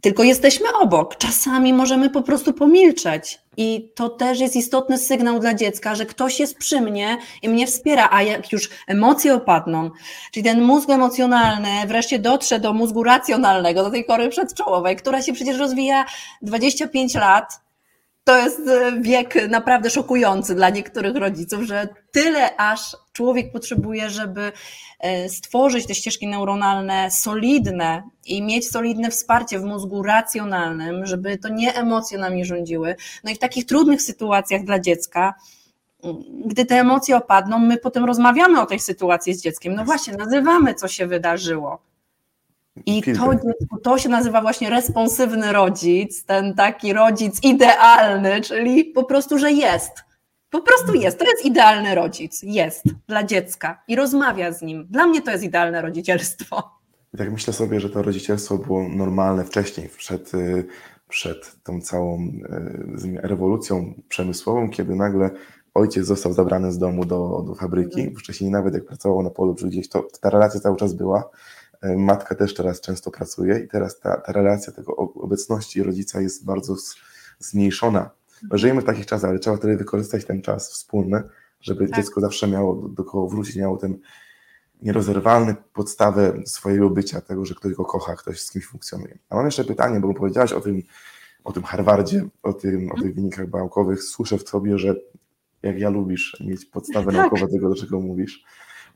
[0.00, 1.16] tylko jesteśmy obok.
[1.16, 3.41] Czasami możemy po prostu pomilczeć.
[3.56, 7.66] I to też jest istotny sygnał dla dziecka, że ktoś jest przy mnie i mnie
[7.66, 9.90] wspiera, a jak już emocje opadną,
[10.32, 15.32] czyli ten mózg emocjonalny wreszcie dotrze do mózgu racjonalnego, do tej kory przedczołowej, która się
[15.32, 16.04] przecież rozwija
[16.42, 17.61] 25 lat,
[18.24, 24.52] to jest e, wiek naprawdę szokujący dla niektórych rodziców, że tyle aż człowiek potrzebuje, żeby
[25.00, 31.48] e, stworzyć te ścieżki neuronalne solidne i mieć solidne wsparcie w mózgu racjonalnym, żeby to
[31.48, 32.96] nie emocje nami rządziły.
[33.24, 35.34] No i w takich trudnych sytuacjach dla dziecka,
[36.44, 39.74] gdy te emocje opadną, my potem rozmawiamy o tej sytuacji z dzieckiem.
[39.74, 41.91] No właśnie, nazywamy, co się wydarzyło.
[42.86, 43.30] I to,
[43.82, 49.92] to się nazywa właśnie responsywny rodzic, ten taki rodzic idealny, czyli po prostu, że jest.
[50.50, 51.18] Po prostu jest.
[51.18, 52.42] To jest idealny rodzic.
[52.42, 54.86] Jest dla dziecka i rozmawia z nim.
[54.90, 56.82] Dla mnie to jest idealne rodzicielstwo.
[57.14, 60.64] I tak myślę sobie, że to rodzicielstwo było normalne wcześniej, przed, y,
[61.08, 65.30] przed tą całą y, rewolucją przemysłową, kiedy nagle
[65.74, 68.00] ojciec został zabrany z domu do, do fabryki.
[68.00, 68.16] Mhm.
[68.16, 71.30] Wcześniej nawet jak pracował na polu, czy gdzieś, to ta relacja cały czas była
[71.82, 76.76] matka też teraz często pracuje i teraz ta, ta relacja tego obecności rodzica jest bardzo
[77.38, 78.10] zmniejszona.
[78.52, 81.22] Żyjemy w takich czasach, ale trzeba wtedy wykorzystać ten czas wspólny,
[81.60, 81.96] żeby tak.
[81.96, 83.98] dziecko zawsze miało do, do kogo wrócić, miało ten
[84.82, 89.18] nierozerwalny podstawę swojego bycia, tego, że ktoś go kocha, ktoś z kimś funkcjonuje.
[89.30, 90.82] A mam jeszcze pytanie, bo powiedziałaś o tym,
[91.44, 94.02] o tym Harvardzie, o, tym, o tych wynikach naukowych.
[94.02, 94.94] Słyszę w tobie, że
[95.62, 97.14] jak ja lubisz mieć podstawę tak.
[97.14, 98.44] naukową tego, do czego mówisz.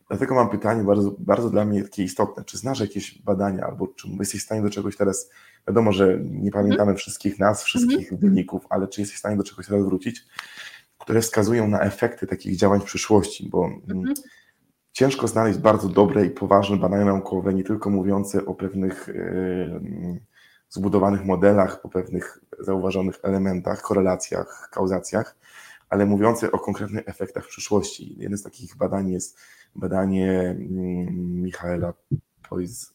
[0.08, 2.44] Dlatego mam pytanie bardzo, bardzo dla mnie takie istotne.
[2.44, 5.30] Czy znasz jakieś badania, albo czy jesteś w stanie do czegoś teraz,
[5.68, 6.96] wiadomo, że nie pamiętamy mm.
[6.96, 8.20] wszystkich nazw, wszystkich mm.
[8.20, 10.24] wyników, ale czy jesteś w stanie do czegoś teraz wrócić,
[10.98, 14.14] które wskazują na efekty takich działań w przyszłości, bo mm.
[14.92, 20.20] ciężko znaleźć bardzo dobre i poważne badania naukowe, nie tylko mówiące o pewnych yy,
[20.68, 25.36] zbudowanych modelach, o pewnych zauważonych elementach, korelacjach, kauzacjach,
[25.88, 28.16] ale mówiące o konkretnych efektach w przyszłości.
[28.18, 29.38] Jeden z takich badań jest
[29.76, 31.94] badanie mm, Michaela
[32.48, 32.92] Poiz,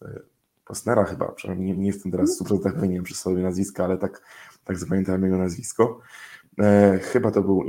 [0.65, 3.98] Posnera chyba, przynajmniej nie, nie jestem teraz super tak nie wiem przy sobie nazwiska, ale
[3.98, 4.22] tak,
[4.63, 6.00] tak zapamiętałem jego nazwisko.
[6.60, 7.63] E, chyba to był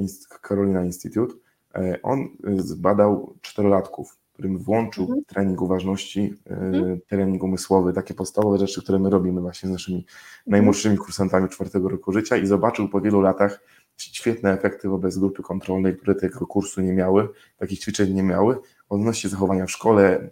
[0.00, 0.06] e,
[0.48, 1.34] Carolina Institute.
[1.74, 5.24] E, on zbadał czterolatków, którym włączył mhm.
[5.24, 7.00] trening uważności, e, mhm.
[7.08, 10.16] trening umysłowy, takie podstawowe rzeczy, które my robimy właśnie z naszymi mhm.
[10.46, 13.60] najmłodszymi kursantami czwartego roku życia i zobaczył po wielu latach,
[14.02, 19.30] świetne efekty wobec grupy kontrolnej, które tego kursu nie miały, takich ćwiczeń nie miały, odnośnie
[19.30, 20.30] zachowania w szkole,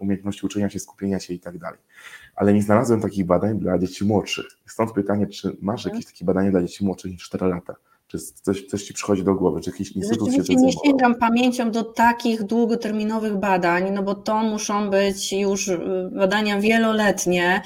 [0.00, 1.78] umiejętności uczenia się, skupienia się i tak dalej.
[2.34, 4.46] Ale nie znalazłem takich badań dla dzieci młodszych.
[4.66, 7.74] Stąd pytanie, czy masz jakieś takie badania dla dzieci młodszych niż 4 lata?
[8.06, 9.60] Czy coś, coś Ci przychodzi do głowy?
[9.60, 14.90] Czy jakiś instytut się nie sięgam pamięcią do takich długoterminowych badań, no bo to muszą
[14.90, 17.62] być już y, badania wieloletnie,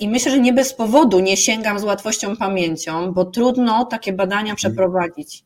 [0.00, 4.40] I myślę, że nie bez powodu nie sięgam z łatwością pamięcią, bo trudno takie badania
[4.40, 4.56] mhm.
[4.56, 5.44] przeprowadzić.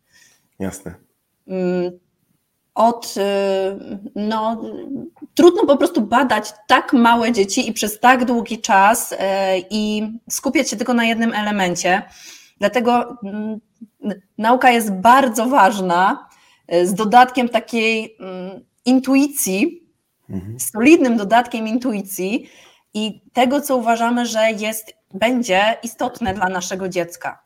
[0.59, 0.94] Jasne.
[1.48, 1.98] Mm,
[2.75, 3.20] od, y,
[4.14, 4.62] no,
[5.35, 10.70] trudno po prostu badać tak małe dzieci i przez tak długi czas e, i skupiać
[10.70, 12.03] się tylko na jednym elemencie.
[12.59, 13.61] Dlatego mm,
[14.38, 16.29] nauka jest bardzo ważna,
[16.68, 19.83] e, z dodatkiem takiej mm, intuicji,
[20.31, 20.61] mhm.
[20.61, 22.48] solidnym dodatkiem intuicji,
[22.94, 27.42] i tego, co uważamy, że jest, będzie istotne dla naszego dziecka.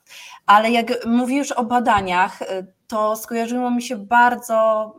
[0.46, 2.38] Ale jak mówisz o badaniach,
[2.86, 4.94] to skojarzyło mi się bardzo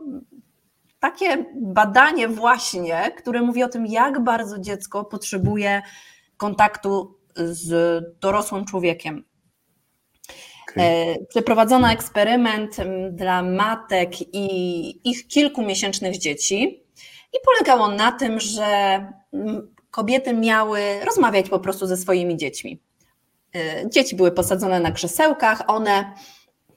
[1.00, 5.82] takie badanie właśnie, które mówi o tym, jak bardzo dziecko potrzebuje
[6.36, 7.70] kontaktu z
[8.20, 9.24] dorosłym człowiekiem.
[10.72, 10.84] Okay.
[10.84, 12.76] E, przeprowadzono eksperyment
[13.10, 16.84] dla matek i ich kilkumiesięcznych dzieci
[17.32, 19.00] i polegało na tym, że
[19.90, 22.80] kobiety miały rozmawiać po prostu ze swoimi dziećmi.
[23.56, 26.12] Y, dzieci były posadzone na krzesełkach, one,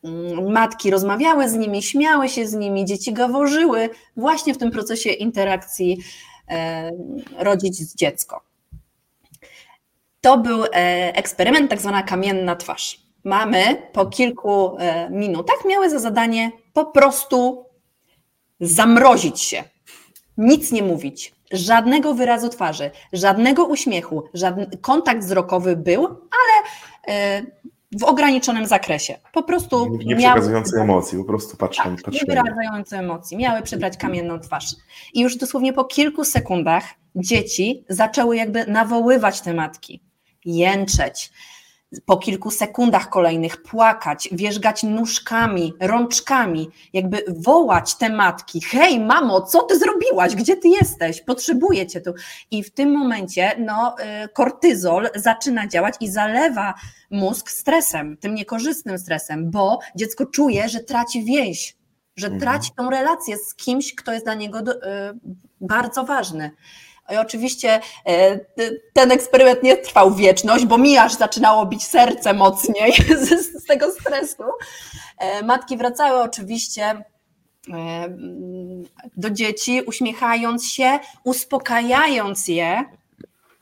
[0.04, 5.10] mm, matki rozmawiały z nimi, śmiały się z nimi, dzieci gaworzyły właśnie w tym procesie
[5.10, 5.98] interakcji
[6.52, 6.56] y,
[7.38, 8.52] rodzic dziecko.
[10.22, 10.70] To był e,
[11.16, 13.02] eksperyment, tak zwana kamienna twarz.
[13.24, 17.66] Mamy po kilku e, minutach miały za zadanie po prostu
[18.60, 19.64] zamrozić się,
[20.38, 26.68] nic nie mówić, żadnego wyrazu twarzy, żadnego uśmiechu, żaden kontakt wzrokowy był, ale
[27.08, 27.42] e,
[28.00, 29.18] w ograniczonym zakresie.
[29.34, 31.84] Po prostu nie, nie przekazujące miały, emocji, po prostu patrzą.
[31.84, 32.12] Tak, patrzą.
[32.12, 34.66] Nie wyrażające emocji, miały przybrać kamienną twarz.
[35.14, 36.84] I już dosłownie po kilku sekundach
[37.16, 40.02] dzieci zaczęły jakby nawoływać te matki,
[40.46, 41.32] jęczeć,
[42.06, 49.64] po kilku sekundach kolejnych płakać, wierzgać nóżkami, rączkami, jakby wołać te matki: Hej, mamo, co
[49.64, 50.36] ty zrobiłaś?
[50.36, 51.22] Gdzie ty jesteś?
[51.22, 52.14] Potrzebuję cię tu.
[52.52, 56.74] I w tym momencie no, y, kortyzol zaczyna działać i zalewa
[57.12, 61.78] mózg stresem, tym niekorzystnym stresem, bo dziecko czuje, że traci więź,
[62.16, 62.42] że mhm.
[62.42, 64.66] traci tą relację z kimś, kto jest dla niego y,
[65.62, 66.52] bardzo ważny.
[67.14, 68.40] I oczywiście e,
[68.94, 72.94] ten eksperyment nie trwał wieczność, bo mi aż zaczynało bić serce mocniej
[73.26, 74.44] z, z tego stresu.
[75.18, 77.04] E, matki wracały oczywiście e,
[79.18, 82.84] do dzieci, uśmiechając się, uspokajając je.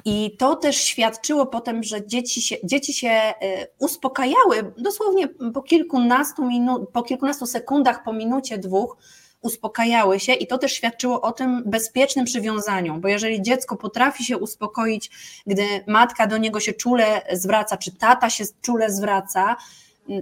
[0.06, 3.34] I to też świadczyło potem, że dzieci się, dzieci się
[3.80, 8.98] uspokajały dosłownie po kilkunastu, minut, po kilkunastu sekundach, po minucie, dwóch
[9.42, 14.38] uspokajały się i to też świadczyło o tym bezpiecznym przywiązaniu, bo jeżeli dziecko potrafi się
[14.38, 15.10] uspokoić,
[15.48, 19.56] gdy matka do niego się czule zwraca, czy tata się czule zwraca,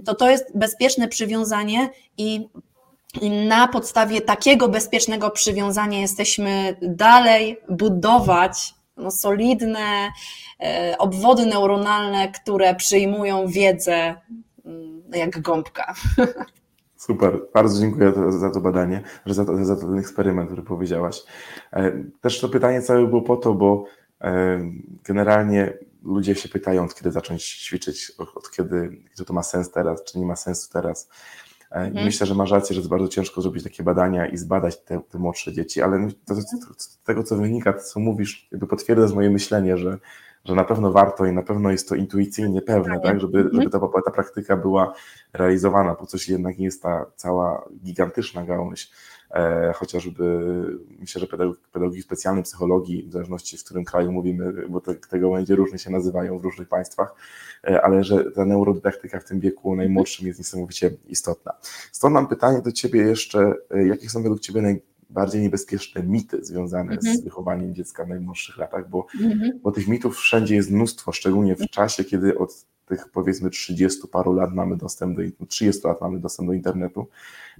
[0.04, 2.48] to to jest bezpieczne przywiązanie i
[3.46, 10.08] na podstawie takiego bezpiecznego przywiązania jesteśmy dalej budować no, solidne
[10.60, 14.14] e, obwody neuronalne, które przyjmują wiedzę
[14.64, 15.94] mm, jak gąbka.
[16.98, 21.22] Super, bardzo dziękuję za to badanie, za, to, za ten eksperyment, który powiedziałaś.
[21.72, 23.84] E, też to pytanie całe było po to, bo
[24.20, 24.60] e,
[25.04, 30.04] generalnie ludzie się pytają, od kiedy zacząć ćwiczyć, od kiedy, czy to ma sens teraz,
[30.04, 31.10] czy nie ma sensu teraz.
[31.70, 32.04] E, mhm.
[32.04, 35.18] Myślę, że masz rację, że jest bardzo ciężko zrobić takie badania i zbadać te, te
[35.18, 36.34] młodsze dzieci, ale to,
[36.78, 39.98] z tego, co wynika, to co mówisz, jakby potwierdza moje myślenie, że
[40.44, 43.70] że na pewno warto i na pewno jest to intuicyjnie pewne, tak, żeby, żeby mhm.
[43.70, 44.94] ta, ta praktyka była
[45.32, 48.90] realizowana, bo coś jednak nie jest ta cała gigantyczna gałąź,
[49.30, 50.24] e, chociażby
[51.00, 51.26] myślę, że
[51.72, 55.90] pedagogii specjalnej, psychologii, w zależności w którym kraju mówimy, bo te, tego będzie różnie się
[55.90, 57.14] nazywają w różnych państwach,
[57.64, 61.52] e, ale że ta neurodydaktyka w tym wieku najmłodszym jest niesamowicie istotna.
[61.92, 66.44] Stąd mam pytanie do Ciebie jeszcze, e, jakie są według Ciebie naj, bardziej niebezpieczne mity
[66.44, 67.16] związane mhm.
[67.16, 69.60] z wychowaniem dziecka w najmłodszych latach, bo, mhm.
[69.62, 74.32] bo tych mitów wszędzie jest mnóstwo, szczególnie w czasie, kiedy od tych powiedzmy 30 paru
[74.32, 77.06] lat mamy dostęp do, 30 lat mamy dostęp do internetu,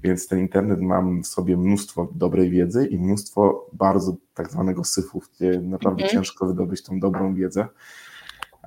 [0.02, 5.22] więc ten internet ma w sobie mnóstwo dobrej wiedzy i mnóstwo bardzo tak zwanego syfu,
[5.34, 6.18] gdzie naprawdę mhm.
[6.18, 7.68] ciężko wydobyć tą dobrą wiedzę.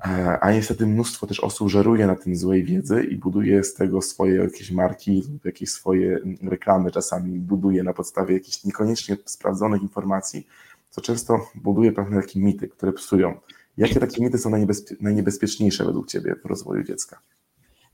[0.04, 4.02] E, a niestety mnóstwo też osób żeruje na tym złej wiedzy i buduje z tego
[4.02, 10.46] swoje jakieś marki, jakieś swoje reklamy czasami buduje na podstawie jakichś niekoniecznie sprawdzonych informacji,
[10.90, 13.34] co często buduje pewne takie mity, które psują.
[13.76, 17.18] Jakie takie mity są najniebezpie najniebezpieczniejsze według Ciebie w rozwoju dziecka?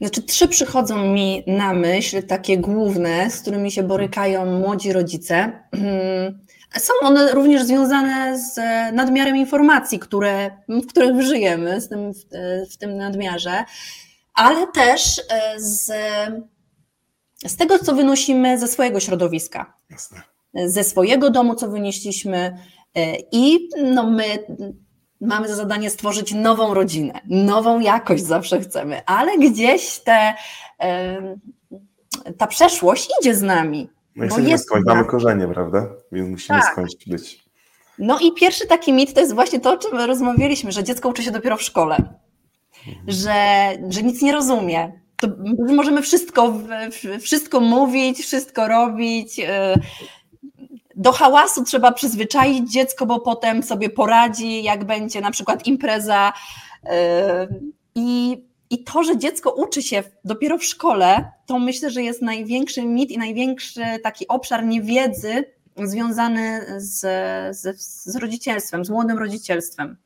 [0.01, 5.53] Znaczy, trzy przychodzą mi na myśl, takie główne, z którymi się borykają młodzi rodzice.
[6.77, 8.57] Są one również związane z
[8.95, 12.13] nadmiarem informacji, które, w których żyjemy, z tym,
[12.71, 13.65] w tym nadmiarze,
[14.39, 15.93] ale też e, z,
[17.47, 19.75] z tego, co wynosimy ze swojego środowiska.
[19.91, 20.23] Jasne.
[20.55, 22.59] Ze swojego domu, co wynieśliśmy,
[22.95, 24.25] e, i no my
[25.21, 30.35] mamy za zadanie stworzyć nową rodzinę, nową jakość zawsze chcemy, ale gdzieś te,
[30.81, 31.37] e,
[32.39, 33.91] ta przeszłość idzie z nami.
[34.19, 35.89] No i chcemy skończyć, mamy korzenie, prawda?
[36.13, 36.73] Więc musimy tak.
[36.73, 37.45] skończyć być.
[37.99, 41.23] No i pierwszy taki mit to jest właśnie to, o czym rozmawialiśmy, że dziecko uczy
[41.23, 41.97] się dopiero w szkole,
[42.87, 43.05] mhm.
[43.09, 43.33] że,
[43.89, 44.93] że nic nie rozumie.
[45.21, 45.29] To
[45.75, 46.55] możemy wszystko,
[47.21, 49.41] wszystko mówić, wszystko robić.
[49.41, 49.75] E,
[50.97, 56.33] do hałasu trzeba przyzwyczaić dziecko, bo potem sobie poradzi, jak będzie na przykład impreza.
[56.85, 57.49] E,
[57.95, 62.83] I i to, że dziecko uczy się dopiero w szkole, to myślę, że jest największy
[62.83, 65.45] mit i największy taki obszar niewiedzy
[65.77, 67.01] związany z,
[67.57, 69.97] z, z rodzicielstwem, z młodym rodzicielstwem.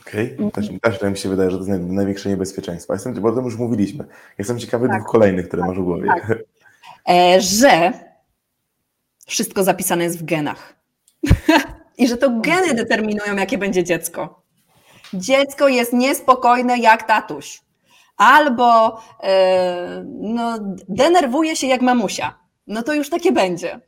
[0.00, 0.50] Okej, okay.
[0.50, 2.92] też, też tak mi się wydaje, że to jest największe niebezpieczeństwo.
[2.92, 4.04] Jestem, bo o tym już mówiliśmy.
[4.38, 5.00] Jestem ciekawy tak.
[5.00, 6.06] dwóch kolejnych, które tak, masz w głowie.
[6.06, 6.38] Tak.
[7.08, 7.92] E, że
[9.26, 10.74] wszystko zapisane jest w genach.
[11.98, 14.41] I że to geny determinują, jakie będzie dziecko
[15.14, 17.62] dziecko jest niespokojne jak tatuś,
[18.16, 19.28] albo yy,
[20.06, 23.80] no, denerwuje się jak mamusia, no to już takie będzie.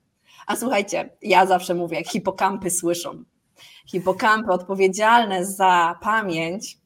[0.46, 3.24] A słuchajcie, ja zawsze mówię, hipokampy słyszą.
[3.86, 6.78] Hipokampy odpowiedzialne za pamięć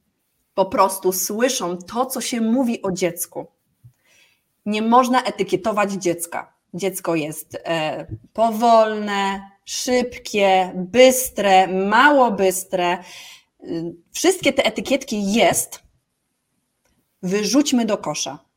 [0.54, 3.46] po prostu słyszą to, co się mówi o dziecku.
[4.66, 6.52] Nie można etykietować dziecka.
[6.74, 12.98] Dziecko jest e, powolne, szybkie, bystre, mało bystre
[14.12, 15.82] wszystkie te etykietki jest,
[17.22, 18.48] wyrzućmy do kosza.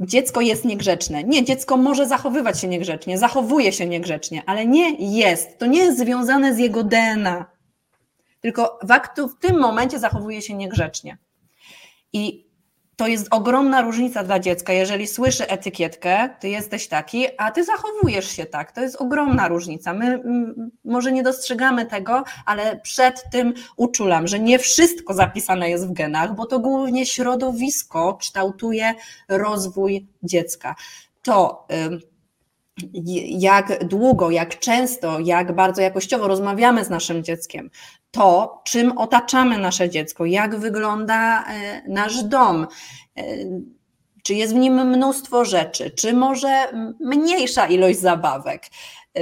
[0.00, 1.24] Dziecko jest niegrzeczne.
[1.24, 5.58] Nie, dziecko może zachowywać się niegrzecznie, zachowuje się niegrzecznie, ale nie jest.
[5.58, 7.46] To nie jest związane z jego DNA.
[8.40, 11.18] Tylko w, aktu, w tym momencie zachowuje się niegrzecznie.
[12.12, 12.45] I
[12.96, 14.72] to jest ogromna różnica dla dziecka.
[14.72, 18.72] Jeżeli słyszy etykietkę, ty jesteś taki, a ty zachowujesz się tak.
[18.72, 19.94] To jest ogromna różnica.
[19.94, 20.22] My
[20.84, 26.34] może nie dostrzegamy tego, ale przed tym uczulam, że nie wszystko zapisane jest w genach,
[26.34, 28.94] bo to głównie środowisko kształtuje
[29.28, 30.74] rozwój dziecka.
[31.22, 31.66] To.
[31.72, 32.15] Y,
[33.28, 37.70] jak długo, jak często, jak bardzo jakościowo rozmawiamy z naszym dzieckiem,
[38.10, 42.66] to, czym otaczamy nasze dziecko, jak wygląda e, nasz dom,
[43.16, 43.24] e,
[44.22, 46.66] czy jest w nim mnóstwo rzeczy, czy może
[47.00, 48.66] mniejsza ilość zabawek.
[49.18, 49.20] E,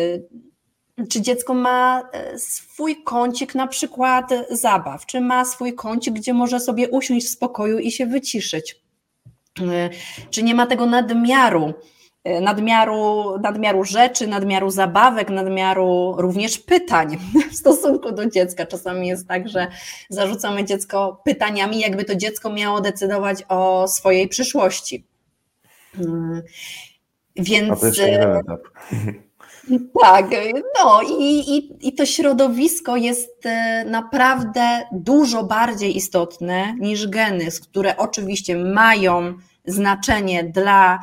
[1.09, 2.02] czy dziecko ma
[2.36, 7.78] swój kącik na przykład zabaw, czy ma swój kącik, gdzie może sobie usiąść w spokoju
[7.78, 8.84] i się wyciszyć?
[10.30, 11.74] Czy nie ma tego nadmiaru?
[12.25, 17.18] E, nadmiaru, nadmiaru rzeczy, nadmiaru zabawek, nadmiaru również pytań
[17.53, 18.66] w stosunku do dziecka.
[18.66, 19.66] Czasami jest tak, że
[20.09, 25.07] zarzucamy dziecko pytaniami, jakby to dziecko miało decydować o swojej przyszłości.
[25.99, 26.43] Mm,
[27.37, 27.72] więc.
[27.72, 28.61] A to jeszcze jeden etap.
[30.03, 30.27] Tak,
[30.79, 37.97] no i, i, i to środowisko jest e, naprawdę dużo bardziej istotne niż geny, które
[37.97, 39.35] oczywiście mają
[39.66, 41.01] znaczenie dla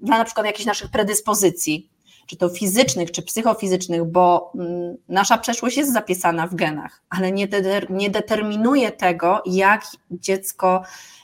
[0.00, 1.90] dla na przykład jakichś naszych predyspozycji,
[2.26, 7.48] czy to fizycznych, czy psychofizycznych, bo mm, nasza przeszłość jest zapisana w genach, ale nie,
[7.48, 10.82] de, nie determinuje tego, jak dziecko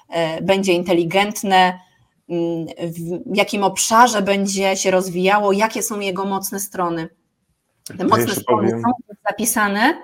[0.08, 1.78] e, będzie inteligentne,
[2.28, 2.66] mm,
[3.30, 7.08] w jakim obszarze będzie się rozwijało, jakie są jego mocne strony.
[7.98, 8.82] Te mocne strony powiem.
[8.82, 10.02] są zapisane,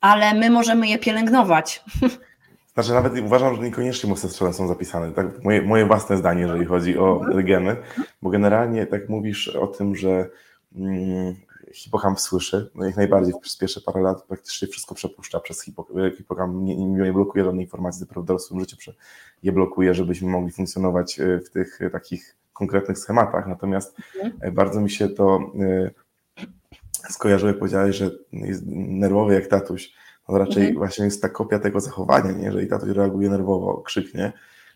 [0.00, 1.84] ale my możemy je pielęgnować.
[2.74, 5.12] Znaczy nawet uważam, że niekoniecznie strony są zapisane.
[5.12, 5.44] Tak?
[5.44, 7.76] Moje, moje własne zdanie, jeżeli chodzi o geny,
[8.22, 10.30] bo generalnie tak mówisz o tym, że
[11.72, 16.54] hipokamp słyszy, no jak najbardziej przez pierwsze parę lat praktycznie wszystko przepuszcza przez hipokamp, hipokamp
[16.54, 18.76] nie, nie blokuje żadnej informacji, dopiero w dorosłym życiu
[19.42, 23.46] je blokuje, żebyśmy mogli funkcjonować e, w tych e, takich konkretnych schematach.
[23.46, 24.32] Natomiast mhm.
[24.40, 25.40] E, bardzo mi się to
[27.10, 29.92] skojarzyło, jak powiedziałeś, że jest nerwowy jak tatuś,
[30.26, 30.78] on raczej mhm.
[30.78, 32.44] właśnie jest ta kopia tego zachowania, nie?
[32.44, 34.32] Jeżeli tatuś reaguje nerwowo, krzyknie,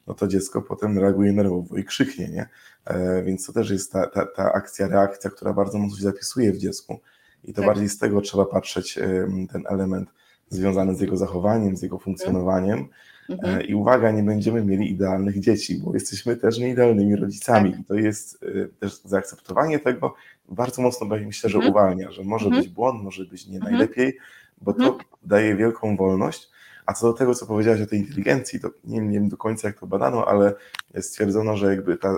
[0.06, 2.48] no to dziecko potem reaguje nerwowo i krzyknie, nie?
[2.84, 6.52] E, więc to też jest ta, ta, ta akcja, reakcja, która bardzo mocno się zapisuje
[6.52, 7.00] w dziecku
[7.44, 7.66] i to tak.
[7.66, 8.98] bardziej z tego trzeba patrzeć,
[9.52, 10.08] ten element
[10.48, 12.88] związany z jego zachowaniem, z jego funkcjonowaniem.
[13.28, 13.60] Mhm.
[13.60, 17.70] E, I uwaga, nie będziemy mieli idealnych dzieci, bo jesteśmy też nieidealnymi rodzicami.
[17.70, 17.80] Tak.
[17.80, 20.14] I to jest e, też zaakceptowanie tego
[20.48, 21.72] bardzo mocno, myślę, że mhm.
[21.72, 22.62] uwalnia, że może mhm.
[22.62, 23.72] być błąd, może być nie mhm.
[23.72, 24.16] najlepiej,
[24.60, 25.04] bo to mhm.
[25.22, 26.50] daje wielką wolność.
[26.86, 29.68] A co do tego, co powiedziałaś o tej inteligencji, to nie, nie wiem do końca,
[29.68, 30.54] jak to badano, ale
[31.00, 32.16] stwierdzono, że jakby ta,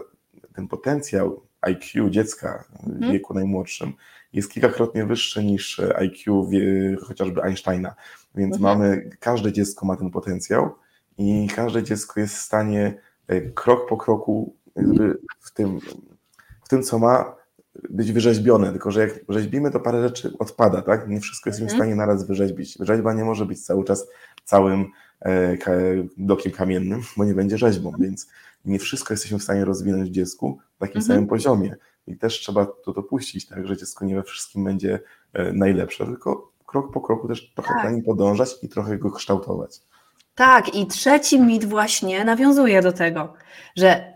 [0.55, 3.13] ten potencjał IQ dziecka w mhm.
[3.13, 3.93] wieku najmłodszym
[4.33, 7.95] jest kilkakrotnie wyższy niż IQ wie, chociażby Einsteina.
[8.35, 10.75] Więc mamy, każde dziecko ma ten potencjał
[11.19, 14.55] i każde dziecko jest w stanie e, krok po kroku
[15.41, 15.81] w tym,
[16.63, 17.39] w tym, co ma,
[17.91, 21.09] być wyrzeźbione, tylko że jak rzeźbimy, to parę rzeczy odpada, tak?
[21.09, 21.79] Nie wszystko jesteśmy w mhm.
[21.79, 22.77] stanie naraz wyrzeźbić.
[22.81, 24.09] Rzeźba nie może być cały czas
[24.45, 24.87] całym
[25.25, 25.57] e,
[26.17, 28.29] dokiem kamiennym, bo nie będzie rzeźbą, więc
[28.65, 31.05] nie wszystko jesteśmy w stanie rozwinąć w dziecku w takim mhm.
[31.05, 31.77] samym poziomie.
[32.07, 35.01] I też trzeba to dopuścić, tak, że dziecko nie we wszystkim będzie
[35.33, 37.83] e, najlepsze, tylko krok po kroku też trochę tak.
[37.83, 39.81] za nim podążać i trochę go kształtować.
[40.39, 43.35] Tak, i trzeci mit właśnie nawiązuje do tego,
[43.77, 44.15] że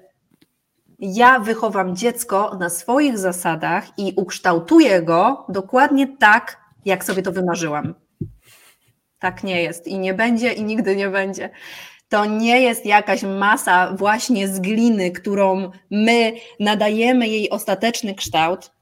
[0.99, 7.95] ja wychowam dziecko na swoich zasadach i ukształtuję go dokładnie tak, jak sobie to wymarzyłam.
[9.19, 11.51] Tak nie jest i nie będzie i nigdy nie będzie.
[12.09, 18.73] To nie jest jakaś masa właśnie z gliny, którą my nadajemy jej ostateczny kształt,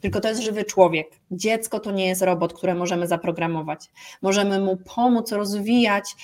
[0.00, 1.06] tylko to jest żywy człowiek.
[1.30, 3.90] Dziecko to nie jest robot, które możemy zaprogramować.
[4.22, 6.14] Możemy mu pomóc rozwijać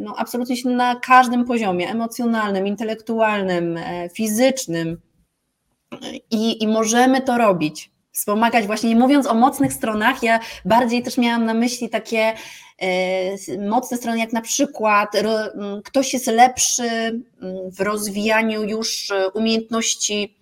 [0.00, 5.00] no, absolutnie na każdym poziomie emocjonalnym, intelektualnym, e, fizycznym
[6.30, 7.90] i, i możemy to robić.
[8.12, 12.32] Wspomagać właśnie, nie mówiąc o mocnych stronach, ja bardziej też miałam na myśli takie
[12.78, 15.12] e, mocne strony, jak na przykład
[15.84, 17.20] ktoś jest lepszy
[17.72, 20.36] w rozwijaniu już umiejętności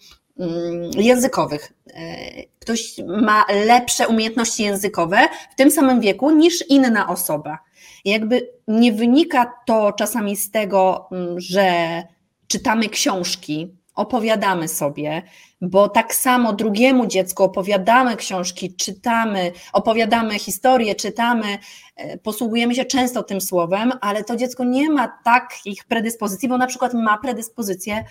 [0.97, 1.73] językowych.
[1.95, 5.19] E, ktoś ma lepsze umiejętności językowe
[5.53, 7.59] w tym samym wieku niż inna osoba.
[8.05, 12.03] Jakby nie wynika to czasami z tego, mm, że
[12.47, 15.23] czytamy książki, opowiadamy sobie,
[15.61, 21.59] bo tak samo drugiemu dziecku opowiadamy książki, czytamy, opowiadamy historię, czytamy,
[21.97, 26.67] e, posługujemy się często tym słowem, ale to dziecko nie ma takich predyspozycji, bo na
[26.67, 28.05] przykład ma predyspozycje e,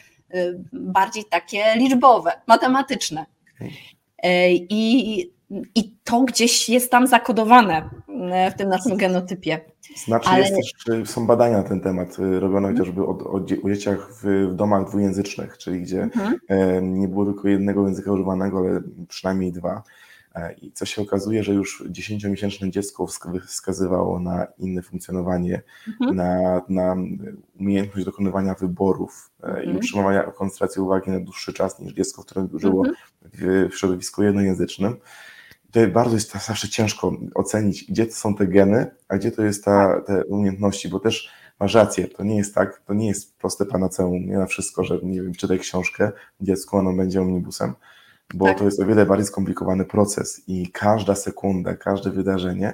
[0.74, 3.26] bardziej takie liczbowe, matematyczne.
[4.18, 5.32] E, I,
[5.76, 7.90] I to gdzieś jest tam zakodowane
[8.52, 9.60] w tym naszym genotypie.
[10.06, 10.42] Znacznie Ale...
[10.42, 10.54] jest
[10.86, 12.78] też, są badania na ten temat robione mhm.
[12.78, 17.00] chociażby o, o, o dzieciach w, w, domach dwujęzycznych, czyli gdzie mhm.
[17.00, 19.84] nie było tylko jednego języka używanego, ale przynajmniej dwa.
[20.36, 23.08] E, I co się okazuje, że już dziesięciomiesięczne dziecko
[23.48, 26.16] wskazywało na inne funkcjonowanie, mhm.
[26.16, 26.96] na, na
[27.60, 29.72] umiejętność dokonywania wyborów e, mhm.
[29.72, 32.96] i utrzymywania koncentracji uwagi na dłuższy czas niż dziecko, które żyło mhm.
[33.24, 34.96] w, w środowisku jednojęzycznym.
[35.72, 39.66] To bardzo jest zawsze ciężko ocenić, gdzie to są te geny, a gdzie to jest
[39.66, 43.66] ta, te umiejętności, bo też masz rację, to nie jest tak, to nie jest proste
[43.66, 46.12] panaceum, nie na wszystko, że nie wiem, czytaj książkę,
[46.42, 47.74] dziecko ono będzie omnibusem
[48.34, 48.58] bo tak.
[48.58, 52.74] to jest o wiele bardziej skomplikowany proces i każda sekunda, każde wydarzenie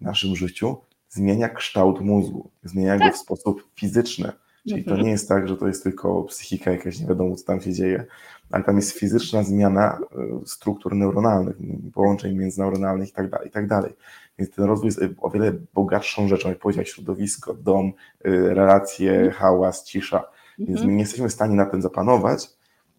[0.00, 0.76] naszym życiu
[1.08, 3.08] zmienia kształt mózgu, zmienia tak.
[3.08, 4.32] go w sposób fizyczny.
[4.68, 4.96] Czyli mhm.
[4.96, 7.72] to nie jest tak, że to jest tylko psychika jakaś, nie wiadomo co tam się
[7.72, 8.04] dzieje,
[8.52, 11.56] ale tam jest fizyczna zmiana e, struktur neuronalnych,
[11.94, 13.92] połączeń międzyneuronalnych i tak dalej, i tak dalej.
[14.38, 17.92] Więc ten rozwój jest o wiele bogatszą rzeczą, jak powiedziałeś, środowisko, dom,
[18.24, 20.24] e, relacje, hałas, cisza.
[20.58, 20.96] Więc my mhm.
[20.96, 22.50] nie jesteśmy w stanie na tym zapanować,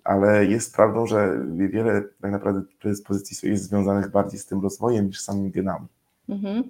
[0.04, 5.22] ale jest prawdą, że wiele tak naprawdę predyspozycji jest związanych bardziej z tym rozwojem niż
[5.22, 5.88] samymi genami.
[6.30, 6.64] Mhm.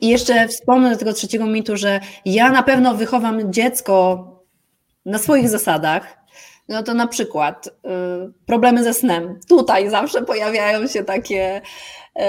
[0.00, 4.26] I jeszcze wspomnę do tego trzeciego mitu, że ja na pewno wychowam dziecko
[5.06, 6.19] na swoich zasadach,
[6.70, 7.70] no to na przykład y,
[8.46, 9.40] problemy ze snem.
[9.48, 11.60] Tutaj zawsze pojawiają się takie
[12.16, 12.20] y,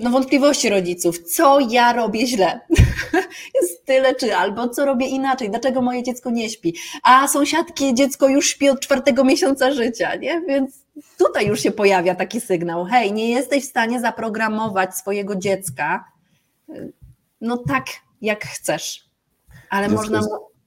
[0.00, 1.18] no, wątpliwości rodziców.
[1.18, 2.60] Co ja robię źle?
[3.60, 5.50] Jest tyle czy albo co robię inaczej?
[5.50, 6.76] Dlaczego moje dziecko nie śpi?
[7.02, 10.40] A sąsiadkie dziecko już śpi od czwartego miesiąca życia, nie?
[10.40, 10.86] Więc
[11.18, 12.84] tutaj już się pojawia taki sygnał.
[12.84, 16.04] Hej, nie jesteś w stanie zaprogramować swojego dziecka
[16.68, 16.92] y,
[17.40, 17.86] no tak,
[18.20, 19.04] jak chcesz.
[19.70, 20.20] Ale Dziecko można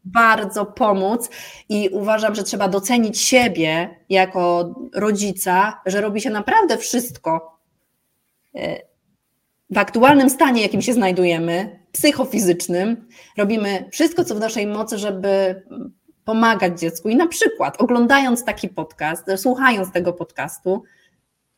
[0.06, 1.30] bardzo pomóc
[1.70, 7.60] i uważam, że trzeba docenić siebie jako rodzica, że robi się naprawdę wszystko
[8.56, 8.82] e,
[9.70, 15.64] w aktualnym stanie, jakim się znajdujemy, psychofizycznym, robimy wszystko, co w naszej mocy, żeby
[16.26, 17.10] pomagać dziecku.
[17.10, 20.84] I na przykład oglądając taki podcast, słuchając tego podcastu,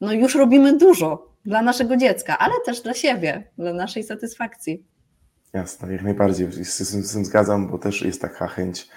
[0.01, 4.83] no już robimy dużo dla naszego dziecka, ale też dla siebie, dla naszej satysfakcji.
[5.53, 6.65] Jasne, jak najbardziej.
[6.65, 8.89] Z, tym zgadzam, bo też jest taka chęć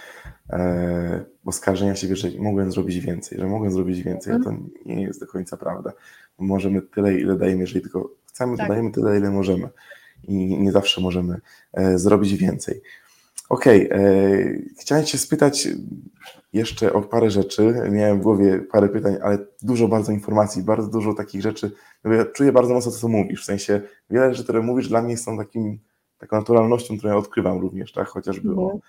[0.50, 4.70] e, oskarżenia siebie, że mogłem zrobić więcej, że mogłem zrobić więcej, a to mhm.
[4.86, 5.92] nie jest do końca prawda.
[6.38, 8.66] Możemy tyle, ile dajemy, jeżeli tylko chcemy, tak.
[8.66, 9.68] to dajemy tyle, ile możemy.
[10.24, 11.40] I nie zawsze możemy
[11.72, 12.82] e, zrobić więcej.
[13.48, 15.68] Okej, okay, e, chciałem Cię spytać
[16.52, 17.74] jeszcze o parę rzeczy.
[17.90, 21.72] Miałem w głowie parę pytań, ale dużo bardzo informacji, bardzo dużo takich rzeczy.
[22.04, 23.42] Ja czuję bardzo mocno, co mówisz.
[23.42, 23.80] W sensie
[24.10, 25.78] wiele rzeczy, które mówisz, dla mnie są takim
[26.20, 28.08] taką naturalnością, którą ja odkrywam również, tak?
[28.08, 28.66] chociażby mhm.
[28.66, 28.80] o,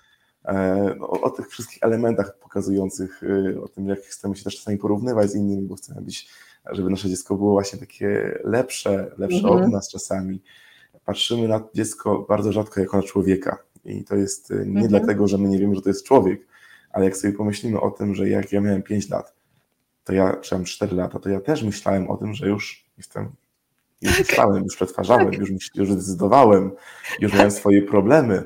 [0.44, 4.78] e, no, o tych wszystkich elementach pokazujących y, o tym, jak chcemy się też czasami
[4.78, 6.28] porównywać z innymi, bo chcemy być,
[6.72, 9.64] żeby nasze dziecko było właśnie takie lepsze, lepsze mhm.
[9.64, 10.42] od nas czasami.
[11.04, 14.88] Patrzymy na dziecko bardzo rzadko jako na człowieka i to jest y, nie mhm.
[14.88, 16.46] dlatego, że my nie wiemy, że to jest człowiek,
[16.90, 19.34] ale jak sobie pomyślimy o tym, że jak ja miałem 5 lat,
[20.04, 23.32] to ja, czy mam 4 lata, to ja też myślałem o tym, że już jestem
[24.02, 25.38] już myślałem, już przetwarzałem, tak.
[25.38, 26.70] już, już decydowałem,
[27.20, 28.44] już miałem swoje problemy.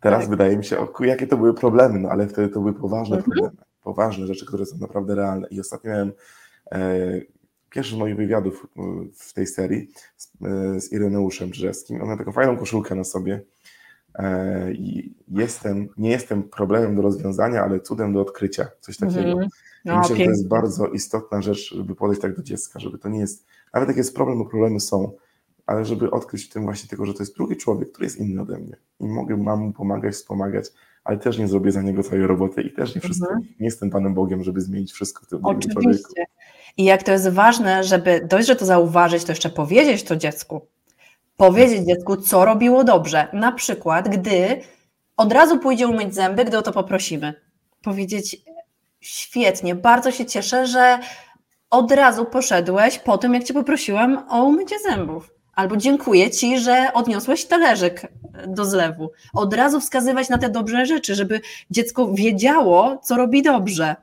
[0.00, 0.30] Teraz tak.
[0.30, 3.32] wydaje mi się, o, jakie to były problemy, no ale wtedy to były poważne mhm.
[3.32, 5.48] problemy, poważne rzeczy, które są naprawdę realne.
[5.50, 6.12] I ostatnio miałem
[6.72, 7.20] e,
[7.70, 8.82] pierwszy z moich wywiadów e,
[9.14, 12.02] w tej serii z, e, z Ireneuszem Drzewskim.
[12.02, 13.42] On ma taką fajną koszulkę na sobie
[14.14, 19.30] e, i jestem, nie jestem problemem do rozwiązania, ale cudem do odkrycia, coś takiego.
[19.30, 19.48] Mhm.
[19.84, 23.08] No, myślę, że to jest bardzo istotna rzecz, żeby podejść tak do dziecka, żeby to
[23.08, 25.12] nie jest nawet jak jest problem, bo problemy są,
[25.66, 28.42] ale żeby odkryć w tym właśnie tego, że to jest drugi człowiek, który jest inny
[28.42, 30.66] ode mnie i mogę mam mu pomagać, wspomagać,
[31.04, 33.26] ale też nie zrobię za niego całej roboty i też nie wszystko.
[33.26, 33.54] Mhm.
[33.60, 35.72] Nie jestem Panem Bogiem, żeby zmienić wszystko w tym Oczywiście.
[35.72, 36.12] człowieku.
[36.76, 40.60] I jak to jest ważne, żeby dość, że to zauważyć, to jeszcze powiedzieć to dziecku.
[41.36, 43.28] Powiedzieć dziecku, co robiło dobrze.
[43.32, 44.60] Na przykład, gdy
[45.16, 47.34] od razu pójdzie umyć zęby, gdy o to poprosimy.
[47.82, 48.42] Powiedzieć,
[49.00, 50.98] świetnie, bardzo się cieszę, że
[51.72, 55.30] od razu poszedłeś po tym, jak cię poprosiłam o umycie zębów.
[55.54, 58.12] Albo dziękuję ci, że odniosłeś talerzyk
[58.46, 59.10] do zlewu.
[59.34, 63.96] Od razu wskazywać na te dobre rzeczy, żeby dziecko wiedziało, co robi dobrze.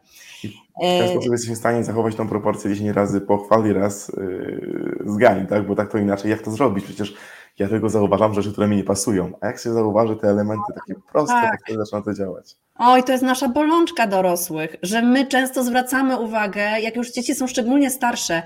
[0.78, 5.04] W ten sposób jesteśmy w stanie zachować tą proporcję 10 razy pochwał i raz yy,
[5.06, 5.68] zgań, tak?
[5.68, 6.86] Bo tak to inaczej, jak to zrobić?
[6.86, 7.14] Przecież
[7.60, 9.32] ja tylko zauważam rzeczy, które mi nie pasują.
[9.42, 11.60] A jak się zauważy te elementy takie proste, tak.
[11.68, 12.56] to zaczyna to działać.
[12.82, 17.48] Oj, to jest nasza bolączka dorosłych, że my często zwracamy uwagę, jak już dzieci są
[17.48, 18.44] szczególnie starsze,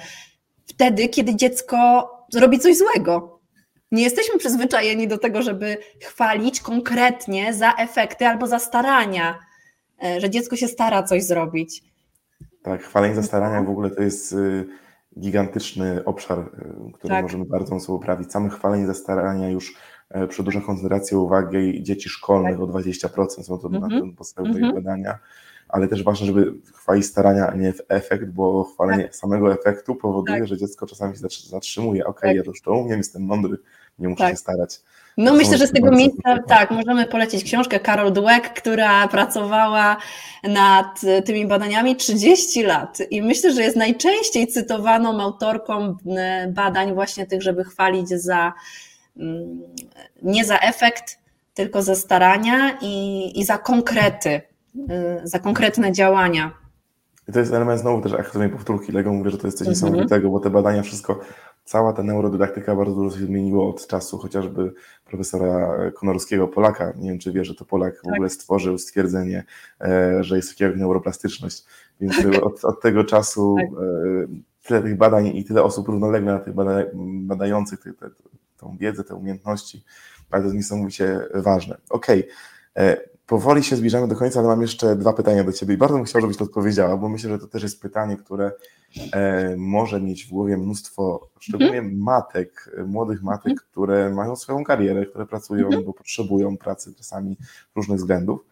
[0.66, 3.40] wtedy, kiedy dziecko zrobi coś złego.
[3.92, 9.40] Nie jesteśmy przyzwyczajeni do tego, żeby chwalić konkretnie za efekty albo za starania,
[10.04, 11.84] e, że dziecko się stara coś zrobić.
[12.64, 14.66] Tak, chwalenie za starania w ogóle to jest y,
[15.20, 17.24] gigantyczny obszar, y, który tak.
[17.24, 18.32] możemy bardzo mocno poprawić.
[18.32, 19.76] Same chwalenie za starania już
[20.30, 24.08] przedłuża koncentrację uwagi dzieci szkolnych o 20%, są to mm -hmm.
[24.08, 24.74] na podstawie mm -hmm.
[24.76, 25.20] badania
[25.74, 29.16] ale też ważne, żeby chwalić starania, a nie efekt, bo chwalenie tak.
[29.16, 30.48] samego efektu powoduje, tak.
[30.48, 32.06] że dziecko czasami się zatrzymuje.
[32.06, 32.38] Okej, okay, tak.
[32.38, 33.58] ja to już to umiem, jestem mądry,
[34.00, 34.32] nie muszę tak.
[34.32, 34.80] się starać.
[35.18, 39.98] No to myślę, że z tego miejsca tak, możemy polecić książkę Carol Dweck, która pracowała
[40.44, 47.26] nad tymi badaniami 30 lat i myślę, że jest najczęściej cytowaną autorką e, badań właśnie
[47.26, 48.54] tych, żeby chwalić za
[50.22, 51.20] nie za efekt,
[51.54, 54.42] tylko za starania i, i za konkrety,
[54.76, 56.52] Y, za konkretne działania.
[57.30, 58.92] I to jest element znowu też aktywnej powtórki.
[58.92, 59.84] Lego mówię, że to jest coś mm -hmm.
[59.84, 61.20] niesamowitego, bo te badania, wszystko,
[61.66, 64.74] cała ta neurodydaktyka bardzo dużo się zmieniło od czasu chociażby
[65.06, 66.94] profesora Konorskiego, Polaka.
[66.98, 68.04] Nie wiem, czy wie, że to Polak tak.
[68.04, 69.44] w ogóle stworzył stwierdzenie,
[69.82, 71.64] e, że jest takiego jak neuroplastyczność.
[72.02, 73.68] Więc od, od tego czasu tak.
[73.68, 74.28] E,
[74.68, 78.10] tyle tych badań i tyle osób równolegle na tych bada badających te, te,
[78.64, 79.84] tą wiedzę, te umiejętności,
[80.32, 81.78] bardzo niesamowicie ważne.
[81.90, 82.20] Okej.
[82.20, 82.34] Okay.
[82.78, 82.98] E,
[83.28, 86.06] powoli się zbliżamy do końca, ale mam jeszcze dwa pytania do Ciebie i bardzo bym
[86.06, 88.52] chciał, żebyś to odpowiedziała, bo myślę, że to też jest pytanie, które
[89.14, 91.98] e, może mieć w głowie mnóstwo, szczególnie mhm.
[91.98, 93.68] matek, młodych matek, mhm.
[93.72, 95.86] które mają swoją karierę, które pracują, mhm.
[95.86, 97.38] bo potrzebują pracy czasami
[97.74, 98.46] z różnych względów.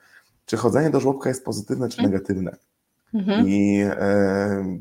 [0.45, 2.11] Czy chodzenie do żłobka jest pozytywne czy mhm.
[2.11, 2.55] negatywne?
[3.13, 3.47] Mhm.
[3.47, 4.79] I e,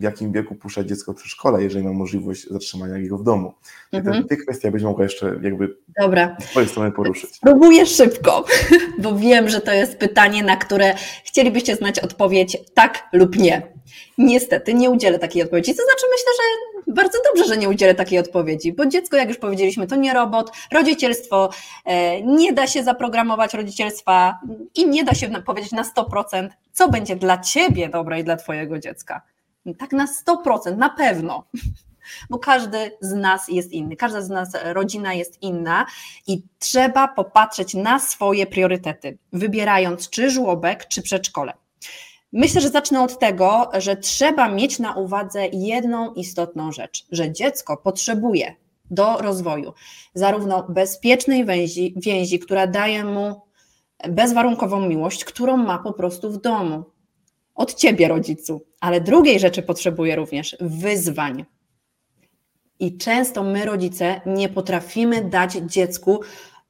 [0.00, 3.54] w jakim wieku puszczać dziecko w przedszkole, jeżeli ma możliwość zatrzymania jego w domu.
[3.92, 4.22] Mhm.
[4.22, 6.36] Te, te kwestie byś mogła jeszcze jakby Dobra.
[6.40, 7.34] z twojej strony poruszyć.
[7.34, 8.44] Spróbuję szybko,
[9.02, 10.94] bo wiem, że to jest pytanie, na które
[11.24, 13.62] chcielibyście znać odpowiedź tak lub nie.
[14.18, 15.74] Niestety nie udzielę takiej odpowiedzi.
[15.74, 19.38] To znaczy myślę, że bardzo dobrze, że nie udzielę takiej odpowiedzi, bo dziecko, jak już
[19.38, 20.50] powiedzieliśmy, to nie robot.
[20.72, 21.50] Rodzicielstwo
[21.84, 24.38] e, nie da się zaprogramować rodzicielstwa
[24.74, 28.78] i nie da się powiedzieć na 100%, co będzie dla ciebie dobre i dla twojego
[28.78, 29.22] dziecka.
[29.74, 31.44] Tak na 100%, na pewno.
[32.30, 35.86] Bo każdy z nas jest inny, każda z nas rodzina jest inna
[36.26, 41.52] i trzeba popatrzeć na swoje priorytety, wybierając czy żłobek, czy przedszkole.
[42.32, 47.76] Myślę, że zacznę od tego, że trzeba mieć na uwadze jedną istotną rzecz, że dziecko
[47.76, 48.54] potrzebuje
[48.90, 49.72] do rozwoju
[50.14, 53.40] zarówno bezpiecznej więzi, więzi która daje mu
[54.08, 56.84] bezwarunkową miłość, którą ma po prostu w domu,
[57.60, 61.44] od ciebie, rodzicu, ale drugiej rzeczy potrzebuje również wyzwań.
[62.78, 66.20] I często my, rodzice, nie potrafimy dać dziecku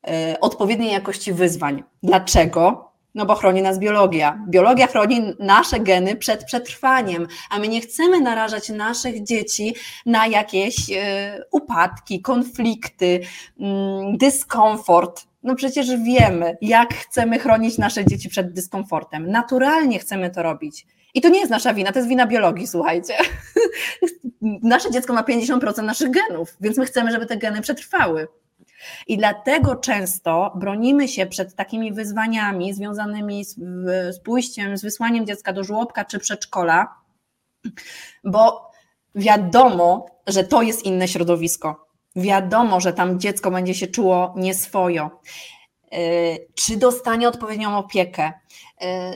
[0.09, 1.82] e, odpowiedniej jakości wyzwań.
[2.03, 2.91] Dlaczego?
[3.14, 4.45] No bo chroni nas biologia.
[4.49, 9.74] Biologia chroni nasze geny przed przetrwaniem, a my nie chcemy narażać naszych dzieci
[10.07, 13.20] na jakieś e, upadki, konflikty,
[13.61, 15.29] mm, dyskomfort.
[15.43, 19.30] No przecież wiemy, jak chcemy chronić nasze dzieci przed dyskomfortem.
[19.30, 20.86] Naturalnie chcemy to robić.
[21.14, 23.14] I to nie jest nasza wina, to jest wina biologii, słuchajcie.
[24.62, 28.28] Nasze dziecko ma 50% naszych genów, więc my chcemy, żeby te geny przetrwały.
[29.07, 33.55] I dlatego często bronimy się przed takimi wyzwaniami związanymi z,
[34.14, 36.95] z pójściem, z wysłaniem dziecka do żłobka czy przedszkola,
[38.24, 38.70] bo
[39.14, 41.89] wiadomo, że to jest inne środowisko
[42.20, 45.20] wiadomo, że tam dziecko będzie się czuło nieswojo.
[45.92, 45.98] E,
[46.54, 48.32] czy dostanie odpowiednią opiekę?
[48.80, 49.12] E,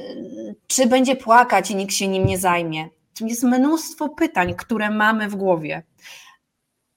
[0.67, 2.89] czy będzie płakać i nikt się nim nie zajmie?
[3.21, 5.83] Jest mnóstwo pytań, które mamy w głowie.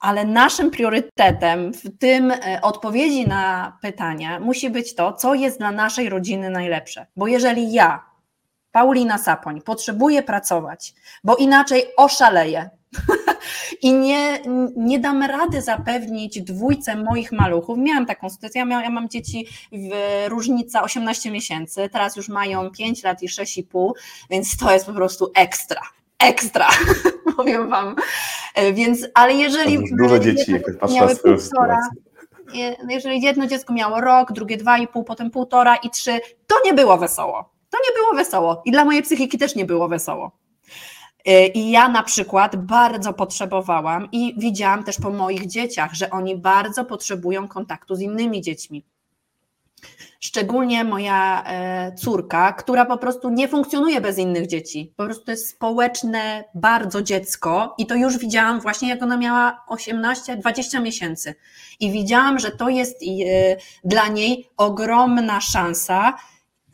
[0.00, 5.70] Ale naszym priorytetem w tym e, odpowiedzi na pytania musi być to, co jest dla
[5.70, 7.06] naszej rodziny najlepsze.
[7.16, 8.04] Bo jeżeli ja,
[8.72, 10.94] Paulina Sapoń, potrzebuję pracować,
[11.24, 12.70] bo inaczej oszaleję,
[13.82, 14.38] I nie,
[14.76, 17.78] nie dam rady zapewnić dwójce moich maluchów.
[17.78, 19.90] Miałam taką sytuację, ja, miałam, ja mam dzieci w
[20.28, 23.92] różnica 18 miesięcy, teraz już mają 5 lat i 6,5,
[24.30, 25.80] więc to jest po prostu ekstra.
[26.18, 26.68] Ekstra,
[27.36, 27.96] powiem Wam.
[28.54, 29.78] E, więc, ale jeżeli.
[29.98, 31.38] Dużo dzieci, jak patrzę na swoją
[32.88, 36.74] jeżeli jedno dziecko miało rok, drugie dwa i pół, potem półtora i trzy, to nie
[36.74, 37.50] było wesoło.
[37.70, 38.62] To nie było wesoło.
[38.64, 40.32] I dla mojej psychiki też nie było wesoło.
[41.28, 46.36] Y, I ja na przykład bardzo potrzebowałam i widziałam też po moich dzieciach, że oni
[46.36, 48.84] bardzo potrzebują kontaktu z innymi dziećmi.
[50.20, 54.92] Szczególnie moja e, córka, która po prostu nie funkcjonuje bez innych dzieci.
[54.96, 59.64] Po prostu to jest społeczne bardzo dziecko i to już widziałam właśnie jak ona miała
[59.68, 61.34] 18-20 miesięcy.
[61.80, 63.06] I widziałam, że to jest e,
[63.84, 66.14] dla niej ogromna szansa,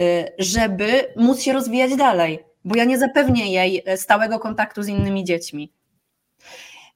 [0.00, 4.88] e, żeby móc się rozwijać dalej bo ja nie zapewnię jej e, stałego kontaktu z
[4.88, 5.72] innymi dziećmi.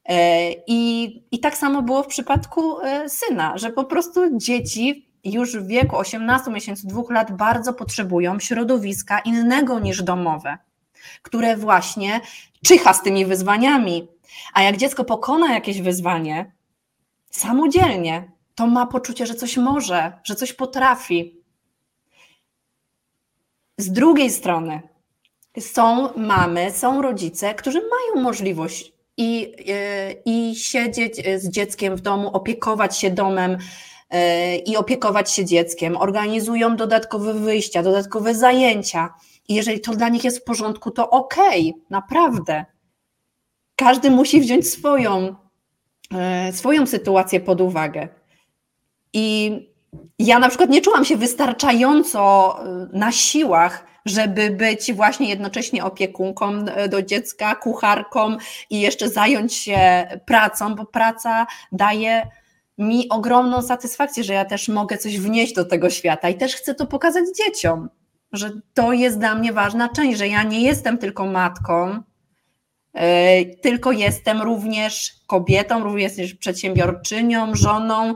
[0.04, 5.56] E, I, I tak samo było w przypadku e, syna, że po prostu dzieci już
[5.56, 10.58] w wieku 18 miesięcy, dwóch lat bardzo potrzebują środowiska innego niż domowe,
[11.22, 12.20] które właśnie
[12.64, 14.08] czyha z tymi wyzwaniami.
[14.54, 16.52] A jak dziecko pokona jakieś wyzwanie
[17.30, 21.42] samodzielnie, to ma poczucie, że coś może, że coś potrafi.
[23.78, 24.82] Z drugiej strony
[25.60, 32.28] są mamy, są rodzice, którzy mają możliwość i, e, i siedzieć z dzieckiem w domu,
[32.28, 33.58] opiekować się domem
[34.10, 39.14] e, i opiekować się dzieckiem, organizują dodatkowe wyjścia, dodatkowe zajęcia.
[39.48, 42.64] I jeżeli to dla nich jest w porządku, to okej, okay, naprawdę.
[43.76, 45.34] Każdy musi wziąć swoją,
[46.14, 48.08] e, swoją sytuację pod uwagę.
[49.12, 49.56] I
[50.18, 52.54] ja na przykład nie czułam się wystarczająco
[52.92, 58.36] na siłach, żeby być właśnie jednocześnie opiekunką e, do dziecka, kucharką
[58.70, 62.22] i jeszcze zająć się pracą, bo praca daje
[62.78, 66.28] mi ogromną satysfakcję, że ja też mogę coś wnieść do tego świata.
[66.28, 67.88] I też chcę to pokazać dzieciom,
[68.32, 72.02] że to jest dla mnie ważna część, że ja nie jestem tylko matką,
[72.94, 78.14] e, tylko jestem również kobietą, również przedsiębiorczynią, żoną,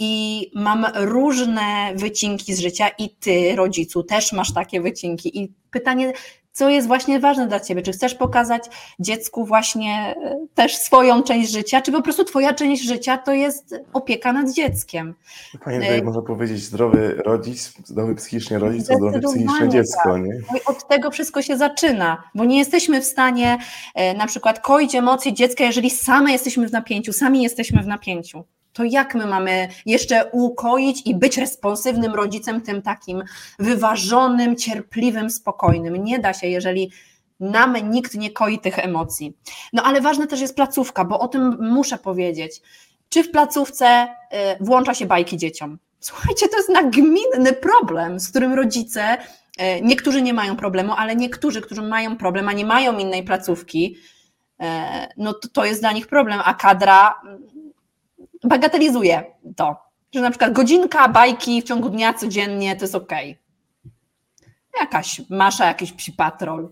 [0.00, 5.38] i mam różne wycinki z życia i ty, rodzicu, też masz takie wycinki.
[5.38, 6.12] I pytanie,
[6.52, 7.82] co jest właśnie ważne dla ciebie?
[7.82, 8.64] Czy chcesz pokazać
[9.00, 13.74] dziecku właśnie e, też swoją część życia, czy po prostu twoja część życia to jest
[13.92, 15.14] opieka nad dzieckiem?
[15.64, 20.22] Panie, tutaj można powiedzieć zdrowy rodzic, zdrowy psychicznie rodzic, to zdrowe psychicznie dziecko, tak.
[20.22, 20.34] nie?
[20.52, 23.58] No i od tego wszystko się zaczyna, bo nie jesteśmy w stanie
[23.94, 28.44] e, na przykład koić emocji dziecka, jeżeli same jesteśmy w napięciu, sami jesteśmy w napięciu
[28.72, 33.22] to jak my mamy jeszcze ukoić i być responsywnym rodzicem, tym takim
[33.58, 36.04] wyważonym, cierpliwym, spokojnym?
[36.04, 36.90] Nie da się, jeżeli
[37.40, 39.36] nam nikt nie koi tych emocji.
[39.72, 42.62] No ale ważna też jest placówka, bo o tym muszę powiedzieć.
[43.08, 45.78] Czy w placówce y, włącza się bajki dzieciom?
[46.00, 51.60] Słuchajcie, to jest nagminny problem, z którym rodzice, y, niektórzy nie mają problemu, ale niektórzy,
[51.60, 53.96] którzy mają problem, a nie mają innej placówki,
[54.62, 54.64] y,
[55.16, 57.20] no to, to jest dla nich problem, a kadra
[58.44, 59.24] bagatelizuje
[59.56, 59.76] to,
[60.14, 63.12] że na przykład godzinka bajki w ciągu dnia codziennie to jest ok.
[64.80, 66.68] Jakaś masza, jakiś psi patrol.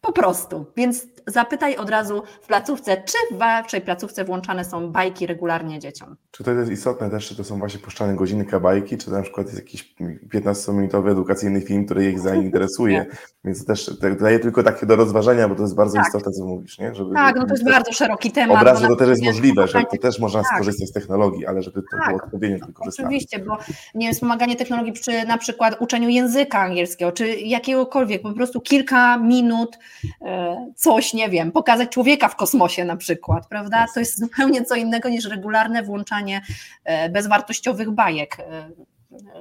[0.00, 0.66] Po prostu.
[0.76, 6.16] Więc zapytaj od razu w placówce, czy w waszej placówce włączane są bajki regularnie dzieciom.
[6.30, 9.46] Czy to jest istotne też, czy to są właśnie puszczane godzinka bajki, czy na przykład
[9.46, 9.94] jest jakiś
[10.34, 13.06] 15-minutowy edukacyjny film, który ich zainteresuje.
[13.44, 16.06] Więc też daję tylko takie do rozważenia, bo to jest bardzo tak.
[16.06, 16.94] istotne, co mówisz, nie?
[16.94, 18.78] Żeby, tak, no to jest bardzo szeroki temat.
[18.78, 20.54] Że to też jest możliwe, że to też można tak.
[20.54, 22.08] skorzystać z technologii, ale żeby to tak.
[22.08, 23.08] było odpowiednio wykorzystane.
[23.08, 23.58] Oczywiście, bo
[23.94, 29.18] nie wiem, wspomaganie technologii przy na przykład uczeniu języka angielskiego, czy jakiegokolwiek, po prostu kilka
[29.18, 29.78] minut,
[30.22, 33.86] e, coś, nie wiem, pokazać człowieka w kosmosie na przykład, prawda?
[33.94, 36.40] To jest zupełnie co innego niż regularne włączanie
[36.84, 38.70] e, bezwartościowych bajek, e,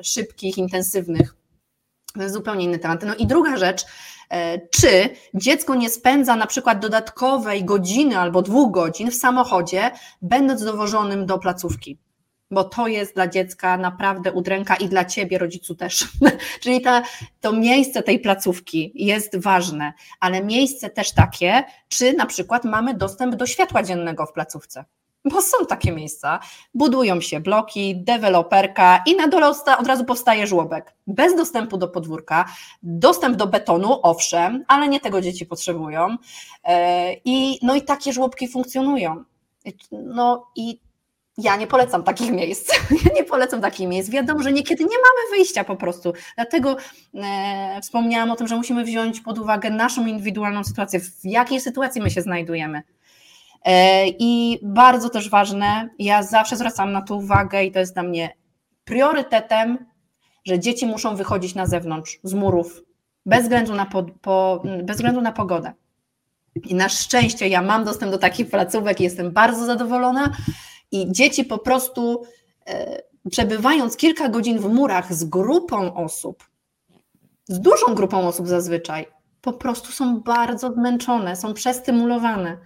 [0.04, 1.36] szybkich, intensywnych.
[2.14, 3.04] To jest zupełnie inny temat.
[3.04, 3.86] No i druga rzecz,
[4.30, 10.64] e, czy dziecko nie spędza na przykład dodatkowej godziny albo dwóch godzin w samochodzie, będąc
[10.64, 11.98] dowożonym do placówki?
[12.52, 16.08] Bo to jest dla dziecka naprawdę udręka i dla ciebie, rodzicu też.
[16.62, 17.02] Czyli ta,
[17.42, 23.36] to miejsce tej placówki jest ważne, ale miejsce też takie, czy na przykład mamy dostęp
[23.36, 24.86] do światła dziennego w placówce.
[25.26, 26.40] Bo są takie miejsca,
[26.74, 29.48] budują się bloki, deweloperka i na dole
[29.80, 30.96] od razu powstaje żłobek.
[31.08, 32.46] Bez dostępu do podwórka,
[32.84, 36.18] dostęp do betonu, owszem, ale nie tego dzieci potrzebują.
[36.64, 39.24] E, I, no i takie żłobki funkcjonują.
[39.92, 40.80] No i
[41.42, 42.72] ja nie polecam takich miejsc.
[43.06, 44.10] Ja nie polecam takich miejsc.
[44.10, 46.14] Wiadomo, że niekiedy nie mamy wyjścia po prostu.
[46.36, 46.78] Dlatego
[47.16, 52.02] e, wspomniałam o tym, że musimy wziąć pod uwagę naszą indywidualną sytuację, w jakiej sytuacji
[52.02, 52.82] my się znajdujemy.
[53.66, 58.04] E, I bardzo też ważne, ja zawsze zwracam na to uwagę i to jest dla
[58.04, 58.36] mnie
[58.86, 59.86] priorytetem,
[60.46, 62.82] że dzieci muszą wychodzić na zewnątrz, z murów,
[63.26, 65.74] bez względu na, po, po, bez względu na pogodę.
[66.56, 70.34] I na szczęście ja mam dostęp do takich placówek i jestem bardzo zadowolona,
[70.92, 72.24] i dzieci po prostu
[72.68, 76.44] e, przebywając kilka godzin w murach z grupą osób,
[77.48, 79.06] z dużą grupą osób zazwyczaj,
[79.42, 82.58] po prostu są bardzo zmęczone, są przestymulowane.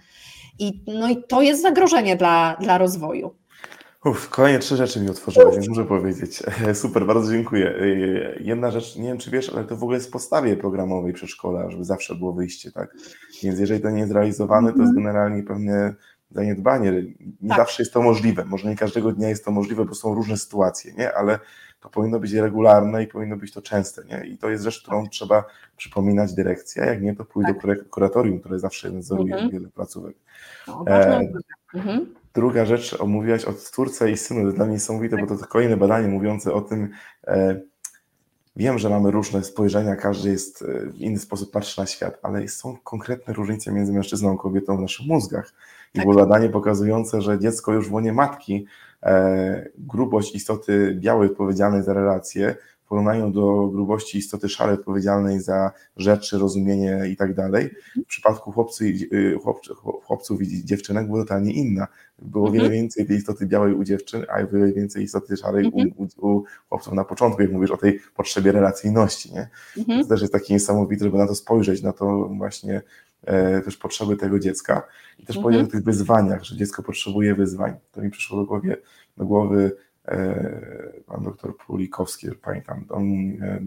[0.58, 3.34] I, no i to jest zagrożenie dla, dla rozwoju.
[4.04, 6.42] Uf, kolejne trzy rzeczy mi otworzyłeś, więc muszę powiedzieć.
[6.82, 7.74] Super, bardzo dziękuję.
[7.80, 7.86] E,
[8.40, 11.70] jedna rzecz, nie wiem czy wiesz, ale to w ogóle jest w podstawie programowej przedszkola,
[11.70, 12.96] żeby zawsze było wyjście, tak?
[13.42, 15.06] Więc jeżeli to nie jest realizowane, to jest mhm.
[15.06, 15.94] generalnie pewnie
[16.30, 16.92] zaniedbanie.
[17.40, 17.58] Nie tak.
[17.58, 18.44] zawsze jest to możliwe.
[18.44, 21.14] Może nie każdego dnia jest to możliwe, bo są różne sytuacje, nie?
[21.14, 21.38] ale
[21.80, 24.02] to powinno być regularne i powinno być to częste.
[24.04, 24.26] Nie?
[24.26, 25.44] I to jest rzecz, którą trzeba
[25.76, 27.78] przypominać dyrekcji, a jak nie, to pójdę tak.
[27.78, 29.52] do kuratorium, które zawsze nadzoruje mhm.
[29.52, 30.16] wiele placówek.
[30.68, 31.20] No, e,
[31.74, 32.14] mhm.
[32.34, 35.76] Druga rzecz, omówiłaś o córce i synu, to dla mnie niesamowite, bo to, to kolejne
[35.76, 36.90] badanie mówiące o tym,
[37.26, 37.60] e,
[38.56, 42.48] Wiem, że mamy różne spojrzenia, każdy jest e, w inny sposób patrzy na świat, ale
[42.48, 45.52] są konkretne różnice między mężczyzną a kobietą w naszych mózgach.
[45.94, 46.04] I tak.
[46.04, 48.66] było badanie pokazujące, że dziecko już w łonie matki,
[49.02, 52.56] e, grubość istoty białej odpowiedzialnej za relacje
[52.94, 57.70] porównaniu do grubości istoty szarej odpowiedzialnej za rzeczy, rozumienie i tak dalej,
[58.04, 59.38] w przypadku chłopców i, y,
[60.02, 61.86] chłopców i dziewczynek było totalnie inna.
[62.18, 62.82] Było wiele mhm.
[62.82, 66.08] więcej tej istoty białej u dziewczyn, a wiele więcej istoty szarej u, mhm.
[66.18, 69.32] u, u chłopców na początku, jak mówisz o tej potrzebie relacyjności.
[69.32, 69.48] Nie?
[69.78, 70.02] Mhm.
[70.02, 72.82] To też jest takie niesamowite, żeby na to spojrzeć, na to właśnie e,
[73.64, 74.82] też potrzeby tego dziecka
[75.18, 77.74] i też powiedzieć o tych wyzwaniach, że dziecko potrzebuje wyzwań.
[77.92, 78.76] To mi przyszło do głowy,
[79.16, 79.76] do głowy
[80.08, 83.60] E, pan doktor Pulikowski, pamiętam, on e,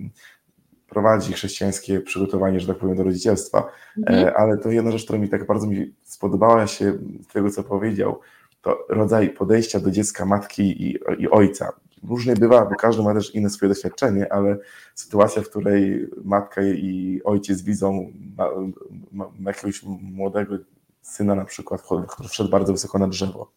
[0.89, 4.33] prowadzi chrześcijańskie przygotowanie, że tak powiem, do rodzicielstwa, e, mhm.
[4.37, 8.19] ale to jedna rzecz, która mi tak bardzo mi spodobała się z tego, co powiedział,
[8.61, 11.73] to rodzaj podejścia do dziecka matki i, i ojca.
[12.03, 14.57] Różnie bywa, bo każdy ma też inne swoje doświadczenie, ale
[14.95, 18.49] sytuacja, w której matka i ojciec widzą ma,
[19.11, 20.57] ma, ma jakiegoś młodego
[21.01, 23.51] syna na przykład, który wszedł bardzo wysoko na drzewo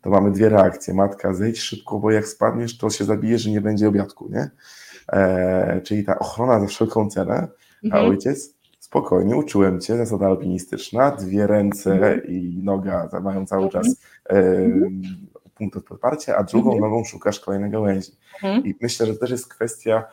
[0.00, 0.94] to mamy dwie reakcje.
[0.94, 4.50] Matka, zejdź szybko, bo jak spadniesz, to się zabije, że nie będzie obiadku, nie?
[5.12, 7.48] E, czyli ta ochrona za wszelką cenę,
[7.84, 8.04] mhm.
[8.04, 12.26] a ojciec, spokojnie, uczyłem cię, zasada alpinistyczna, dwie ręce mhm.
[12.26, 13.84] i noga mają cały mhm.
[13.84, 13.96] czas
[14.30, 14.68] e,
[15.58, 16.90] punkt podparcia, a drugą mhm.
[16.90, 18.12] nogą szukasz kolejnej gałęzi.
[18.34, 18.66] Mhm.
[18.66, 20.04] I myślę, że to też jest kwestia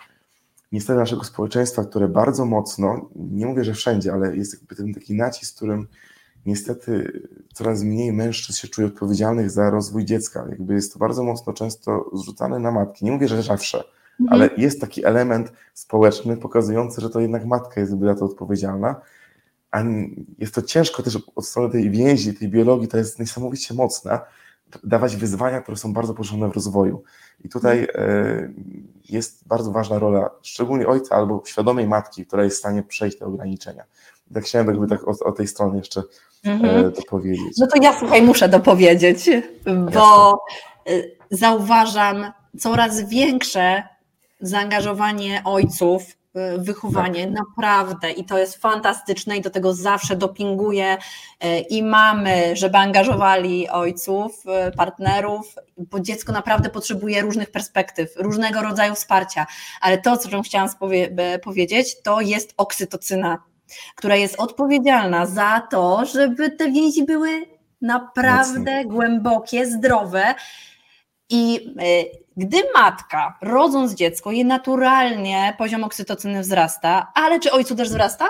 [0.72, 5.14] niestety naszego społeczeństwa, które bardzo mocno, nie mówię, że wszędzie, ale jest jakby ten taki
[5.14, 5.88] nacisk, którym
[6.46, 7.22] niestety
[7.54, 10.46] coraz mniej mężczyzn się czuje odpowiedzialnych za rozwój dziecka.
[10.50, 13.06] Jakby jest to bardzo mocno często zrzucane na matki.
[13.06, 13.94] Nie mówię, że zawsze, mhm.
[14.30, 19.02] ale jest taki element społeczny pokazujący, że to jednak matka jest za to odpowiedzialna.
[19.72, 19.84] A
[20.38, 24.22] jest to ciężko też od strony tej więzi, tej biologii, to jest niesamowicie mocna,
[24.84, 27.04] dawać wyzwania, które są bardzo potrzebne w rozwoju.
[27.44, 28.10] I tutaj mhm.
[28.10, 28.54] e,
[29.10, 33.26] jest bardzo ważna rola, szczególnie ojca albo świadomej matki, która jest w stanie przejść te
[33.26, 33.84] ograniczenia.
[34.34, 36.04] Tak chciałem jakby tak o, o tej stronie jeszcze
[36.44, 36.92] mhm.
[36.92, 37.58] to powiedzieć.
[37.58, 39.30] No to ja słuchaj, muszę dopowiedzieć,
[39.66, 40.46] bo
[40.86, 40.94] Jasne.
[40.94, 43.84] Y, zauważam coraz większe
[44.42, 46.04] zaangażowanie ojców
[46.58, 47.34] wychowanie, tak.
[47.48, 50.98] naprawdę i to jest fantastyczne i do tego zawsze dopinguję
[51.44, 58.62] y, i mamy, żeby angażowali ojców, y, partnerów, bo dziecko naprawdę potrzebuje różnych perspektyw, różnego
[58.62, 59.46] rodzaju wsparcia,
[59.82, 60.70] ale to, co chciałam
[61.44, 63.38] powiedzieć, to jest oksytocyna
[63.96, 67.30] która jest odpowiedzialna za to, żeby te więzi były
[67.82, 68.92] naprawdę Mocno.
[68.92, 70.36] głębokie, zdrowe.
[71.30, 71.74] I
[72.38, 78.26] gdy matka, rodząc dziecko, jej naturalnie poziom oksytocyny wzrasta, ale czy ojcu też wzrasta?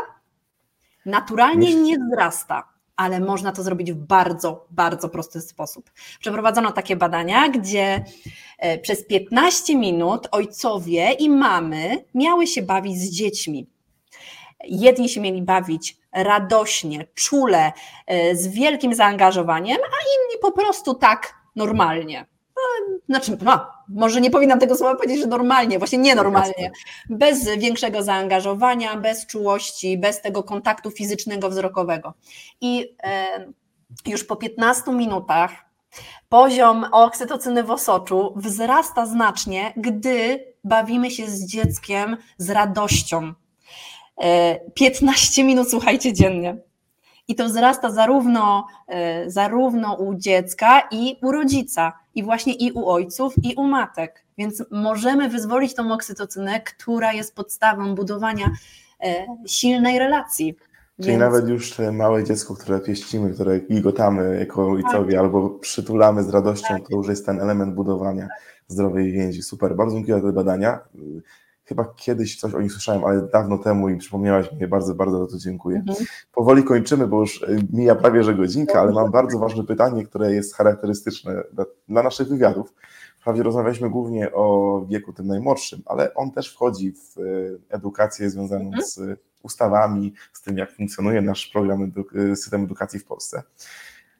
[1.05, 5.91] Naturalnie nie wzrasta, ale można to zrobić w bardzo, bardzo prosty sposób.
[6.19, 8.05] Przeprowadzono takie badania, gdzie
[8.57, 13.67] e, przez 15 minut ojcowie i mamy miały się bawić z dziećmi.
[14.63, 17.71] Jedni się mieli bawić radośnie, czule,
[18.07, 22.25] e, z wielkim zaangażowaniem, a inni po prostu tak normalnie.
[23.09, 26.71] Znaczy, no, może nie powinnam tego słowa powiedzieć, że normalnie, właśnie nienormalnie,
[27.09, 32.13] bez większego zaangażowania, bez czułości, bez tego kontaktu fizycznego, wzrokowego.
[32.61, 33.45] I e,
[34.05, 35.51] już po 15 minutach
[36.29, 43.33] poziom oksytocyny w osoczu wzrasta znacznie, gdy bawimy się z dzieckiem z radością,
[44.73, 46.57] 15 e, minut słuchajcie dziennie.
[47.27, 52.89] I to wzrasta zarówno, e, zarówno u dziecka i u rodzica, i właśnie i u
[52.89, 54.25] ojców, i u matek.
[54.37, 58.51] Więc możemy wyzwolić tą oksytocynę, która jest podstawą budowania
[59.03, 60.55] e, silnej relacji.
[60.97, 61.19] Czyli Więc...
[61.19, 65.21] nawet już małe dziecko, które pieścimy, które gigotamy jako ojcowie tak.
[65.21, 66.87] albo przytulamy z radością, tak.
[66.89, 68.27] to już jest ten element budowania
[68.67, 69.43] zdrowej więzi.
[69.43, 70.79] Super, bardzo dziękuję za te badania.
[71.65, 75.31] Chyba kiedyś coś o nich słyszałem, ale dawno temu i przypomniałaś mi, bardzo, bardzo za
[75.31, 75.77] to dziękuję.
[75.77, 76.05] Mhm.
[76.33, 80.33] Powoli kończymy, bo już y, mija prawie że godzinka, ale mam bardzo ważne pytanie, które
[80.33, 82.73] jest charakterystyczne dla, dla naszych wywiadów.
[83.19, 88.65] Wprawdzie rozmawialiśmy głównie o wieku tym najmłodszym, ale on też wchodzi w y, edukację związaną
[88.65, 88.83] mhm.
[88.83, 88.99] z
[89.43, 91.91] ustawami, z tym, jak funkcjonuje nasz program,
[92.31, 93.43] y, system edukacji w Polsce.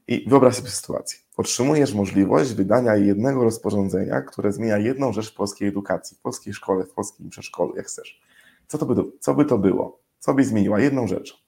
[0.08, 1.25] I wyobraź sobie sytuację.
[1.38, 6.86] Otrzymujesz możliwość wydania jednego rozporządzenia, które zmienia jedną rzecz w polskiej edukacji, w polskiej szkole,
[6.86, 8.22] w polskim przedszkolu, jak chcesz.
[8.68, 10.00] Co, to by, co by to było?
[10.20, 10.80] Co by zmieniła?
[10.80, 11.44] Jedną rzecz.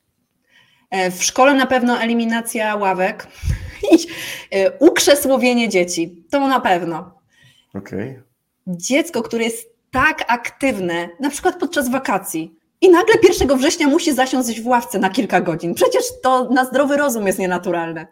[0.90, 3.28] E, w szkole na pewno eliminacja ławek
[3.94, 3.98] i
[4.52, 6.24] e, ukrzesłowienie dzieci.
[6.30, 7.20] To na pewno.
[7.74, 8.24] Okay.
[8.68, 14.62] Dziecko, które jest tak aktywne, na przykład podczas wakacji, i nagle 1 września musi zasiąść
[14.62, 15.74] w ławce na kilka godzin.
[15.74, 18.08] Przecież to na zdrowy rozum jest nienaturalne.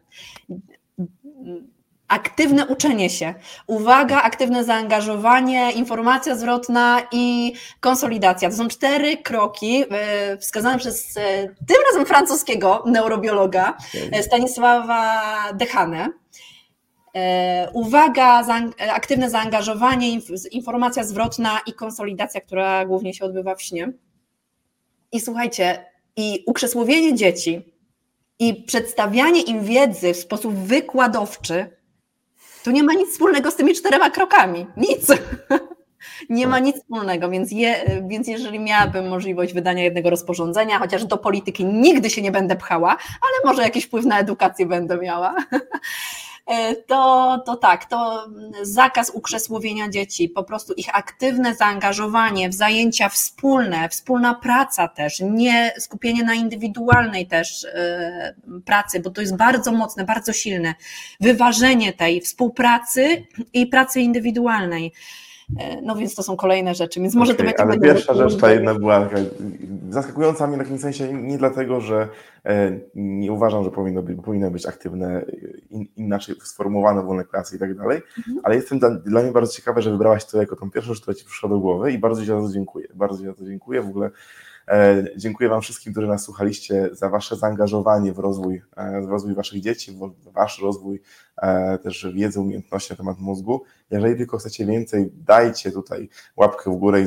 [2.08, 3.34] Aktywne uczenie się.
[3.68, 8.50] Uwaga, aktywne zaangażowanie, informacja zwrotna i konsolidacja.
[8.50, 13.78] To są cztery kroki e, wskazane przez e, tym razem francuskiego neurobiologa
[14.22, 15.24] Stanisława
[15.54, 16.10] Dechane.
[17.74, 18.44] Uwaga,
[18.92, 20.20] aktywne zaangażowanie,
[20.52, 23.92] informacja zwrotna i konsolidacja, która głównie się odbywa w śnie.
[25.12, 27.75] I słuchajcie, i ukrzesłowienie dzieci
[28.40, 31.78] i przedstawianie im wiedzy w sposób wykładowczy,
[32.64, 34.68] to nie ma nic wspólnego z tymi czterema krokami.
[34.78, 35.08] Nic.
[36.30, 41.18] Nie ma nic wspólnego, więc, je, więc jeżeli miałabym możliwość wydania jednego rozporządzenia, chociaż do
[41.18, 45.36] polityki nigdy się nie będę pchała, ale może jakiś wpływ na edukację będę miała,
[46.88, 48.28] to, to tak, to
[48.62, 55.74] zakaz ukrzesłowienia dzieci, po prostu ich aktywne zaangażowanie w zajęcia wspólne, wspólna praca też, nie
[55.80, 58.36] skupienie na indywidualnej też e,
[58.66, 60.74] pracy, bo to jest bardzo mocne, bardzo silne,
[61.20, 64.93] wyważenie tej współpracy i pracy indywidualnej.
[65.60, 67.82] E, no więc to są kolejne rzeczy, więc może okay, to będzie...
[67.84, 69.10] Ale pierwsza rzecz, ta jedna była
[69.89, 72.08] zaskakująca mnie w takim sensie nie dlatego, że
[72.46, 75.26] e, nie uważam, że powinno być, powinny być aktywne,
[75.70, 78.39] in, inaczej sformułowane wolne klasy i tak dalej, mhm.
[78.43, 81.16] ale jestem dla, dla, mnie bardzo ciekawe, że wybrałaś to jako tą pierwszą rzecz, która
[81.16, 83.82] Ci przyszła do głowy i bardzo Ci za to dziękuję, bardzo Ci za to dziękuję,
[83.82, 84.12] w ogóle E,
[85.18, 89.61] dziękuję Wam wszystkim, którzy nas słuchaliście, za Wasze zaangażowanie w rozwój, e, w rozwój Waszych
[89.61, 91.01] dzieci, w Wasz rozwój
[91.38, 93.63] e, też wiedzy, umiejętności na temat mózgu.
[93.91, 97.05] Jeżeli tylko chcecie więcej, dajcie tutaj łapkę w górę i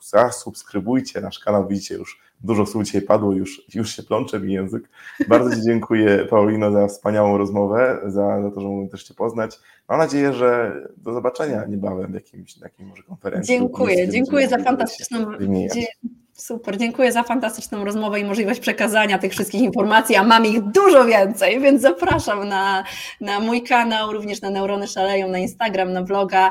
[0.00, 1.68] zasubskrybujcie nasz kanał.
[1.68, 4.88] Widzicie już dużo słów dzisiaj padło, już, już się plącze mi język.
[5.28, 9.58] Bardzo Ci dziękuję, Paulino, za wspaniałą rozmowę, za, za to, że mogłem też Cię poznać.
[9.88, 13.58] Mam nadzieję, że do zobaczenia niebawem w jakimś, takiej może konferencji.
[13.58, 15.26] Dziękuję, dziękuję za fantastyczną.
[16.40, 21.04] Super, dziękuję za fantastyczną rozmowę i możliwość przekazania tych wszystkich informacji, a mam ich dużo
[21.04, 22.84] więcej, więc zapraszam na,
[23.20, 26.50] na mój kanał, również na Neurony Szaleją, na Instagram, na vloga.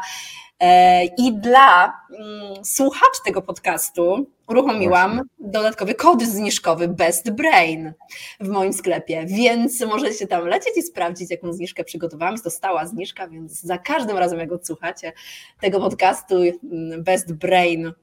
[0.60, 7.94] E, I dla mm, słuchaczy tego podcastu uruchomiłam dodatkowy kod zniżkowy Best Brain
[8.40, 12.34] w moim sklepie, więc możecie tam lecieć i sprawdzić, jaką zniżkę przygotowałam.
[12.34, 15.14] Jest to stała zniżka, więc za każdym razem, jak odsłuchacie
[15.62, 17.94] tego podcastu mm, Best Brain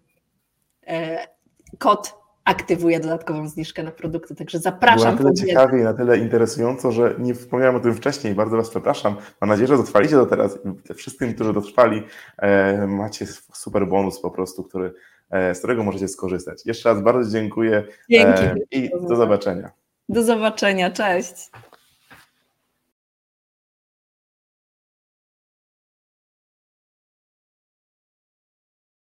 [0.86, 1.35] e,
[1.78, 2.14] kod
[2.46, 5.16] aktywuje dodatkową zniżkę na produkty, także zapraszam.
[5.16, 8.34] Było na tyle ciekawie i na tyle interesująco, że nie wspomniałem o tym wcześniej.
[8.34, 9.16] Bardzo Was przepraszam.
[9.40, 10.58] Mam nadzieję, że dotrwaliście do teraz.
[10.94, 12.02] Wszystkim, którzy dotrwali,
[12.38, 14.94] e, macie super bonus po prostu, który,
[15.30, 16.66] e, z którego możecie skorzystać.
[16.66, 18.42] Jeszcze raz bardzo dziękuję Dzięki.
[18.42, 19.70] E, i do zobaczenia.
[20.08, 21.50] Do zobaczenia, cześć.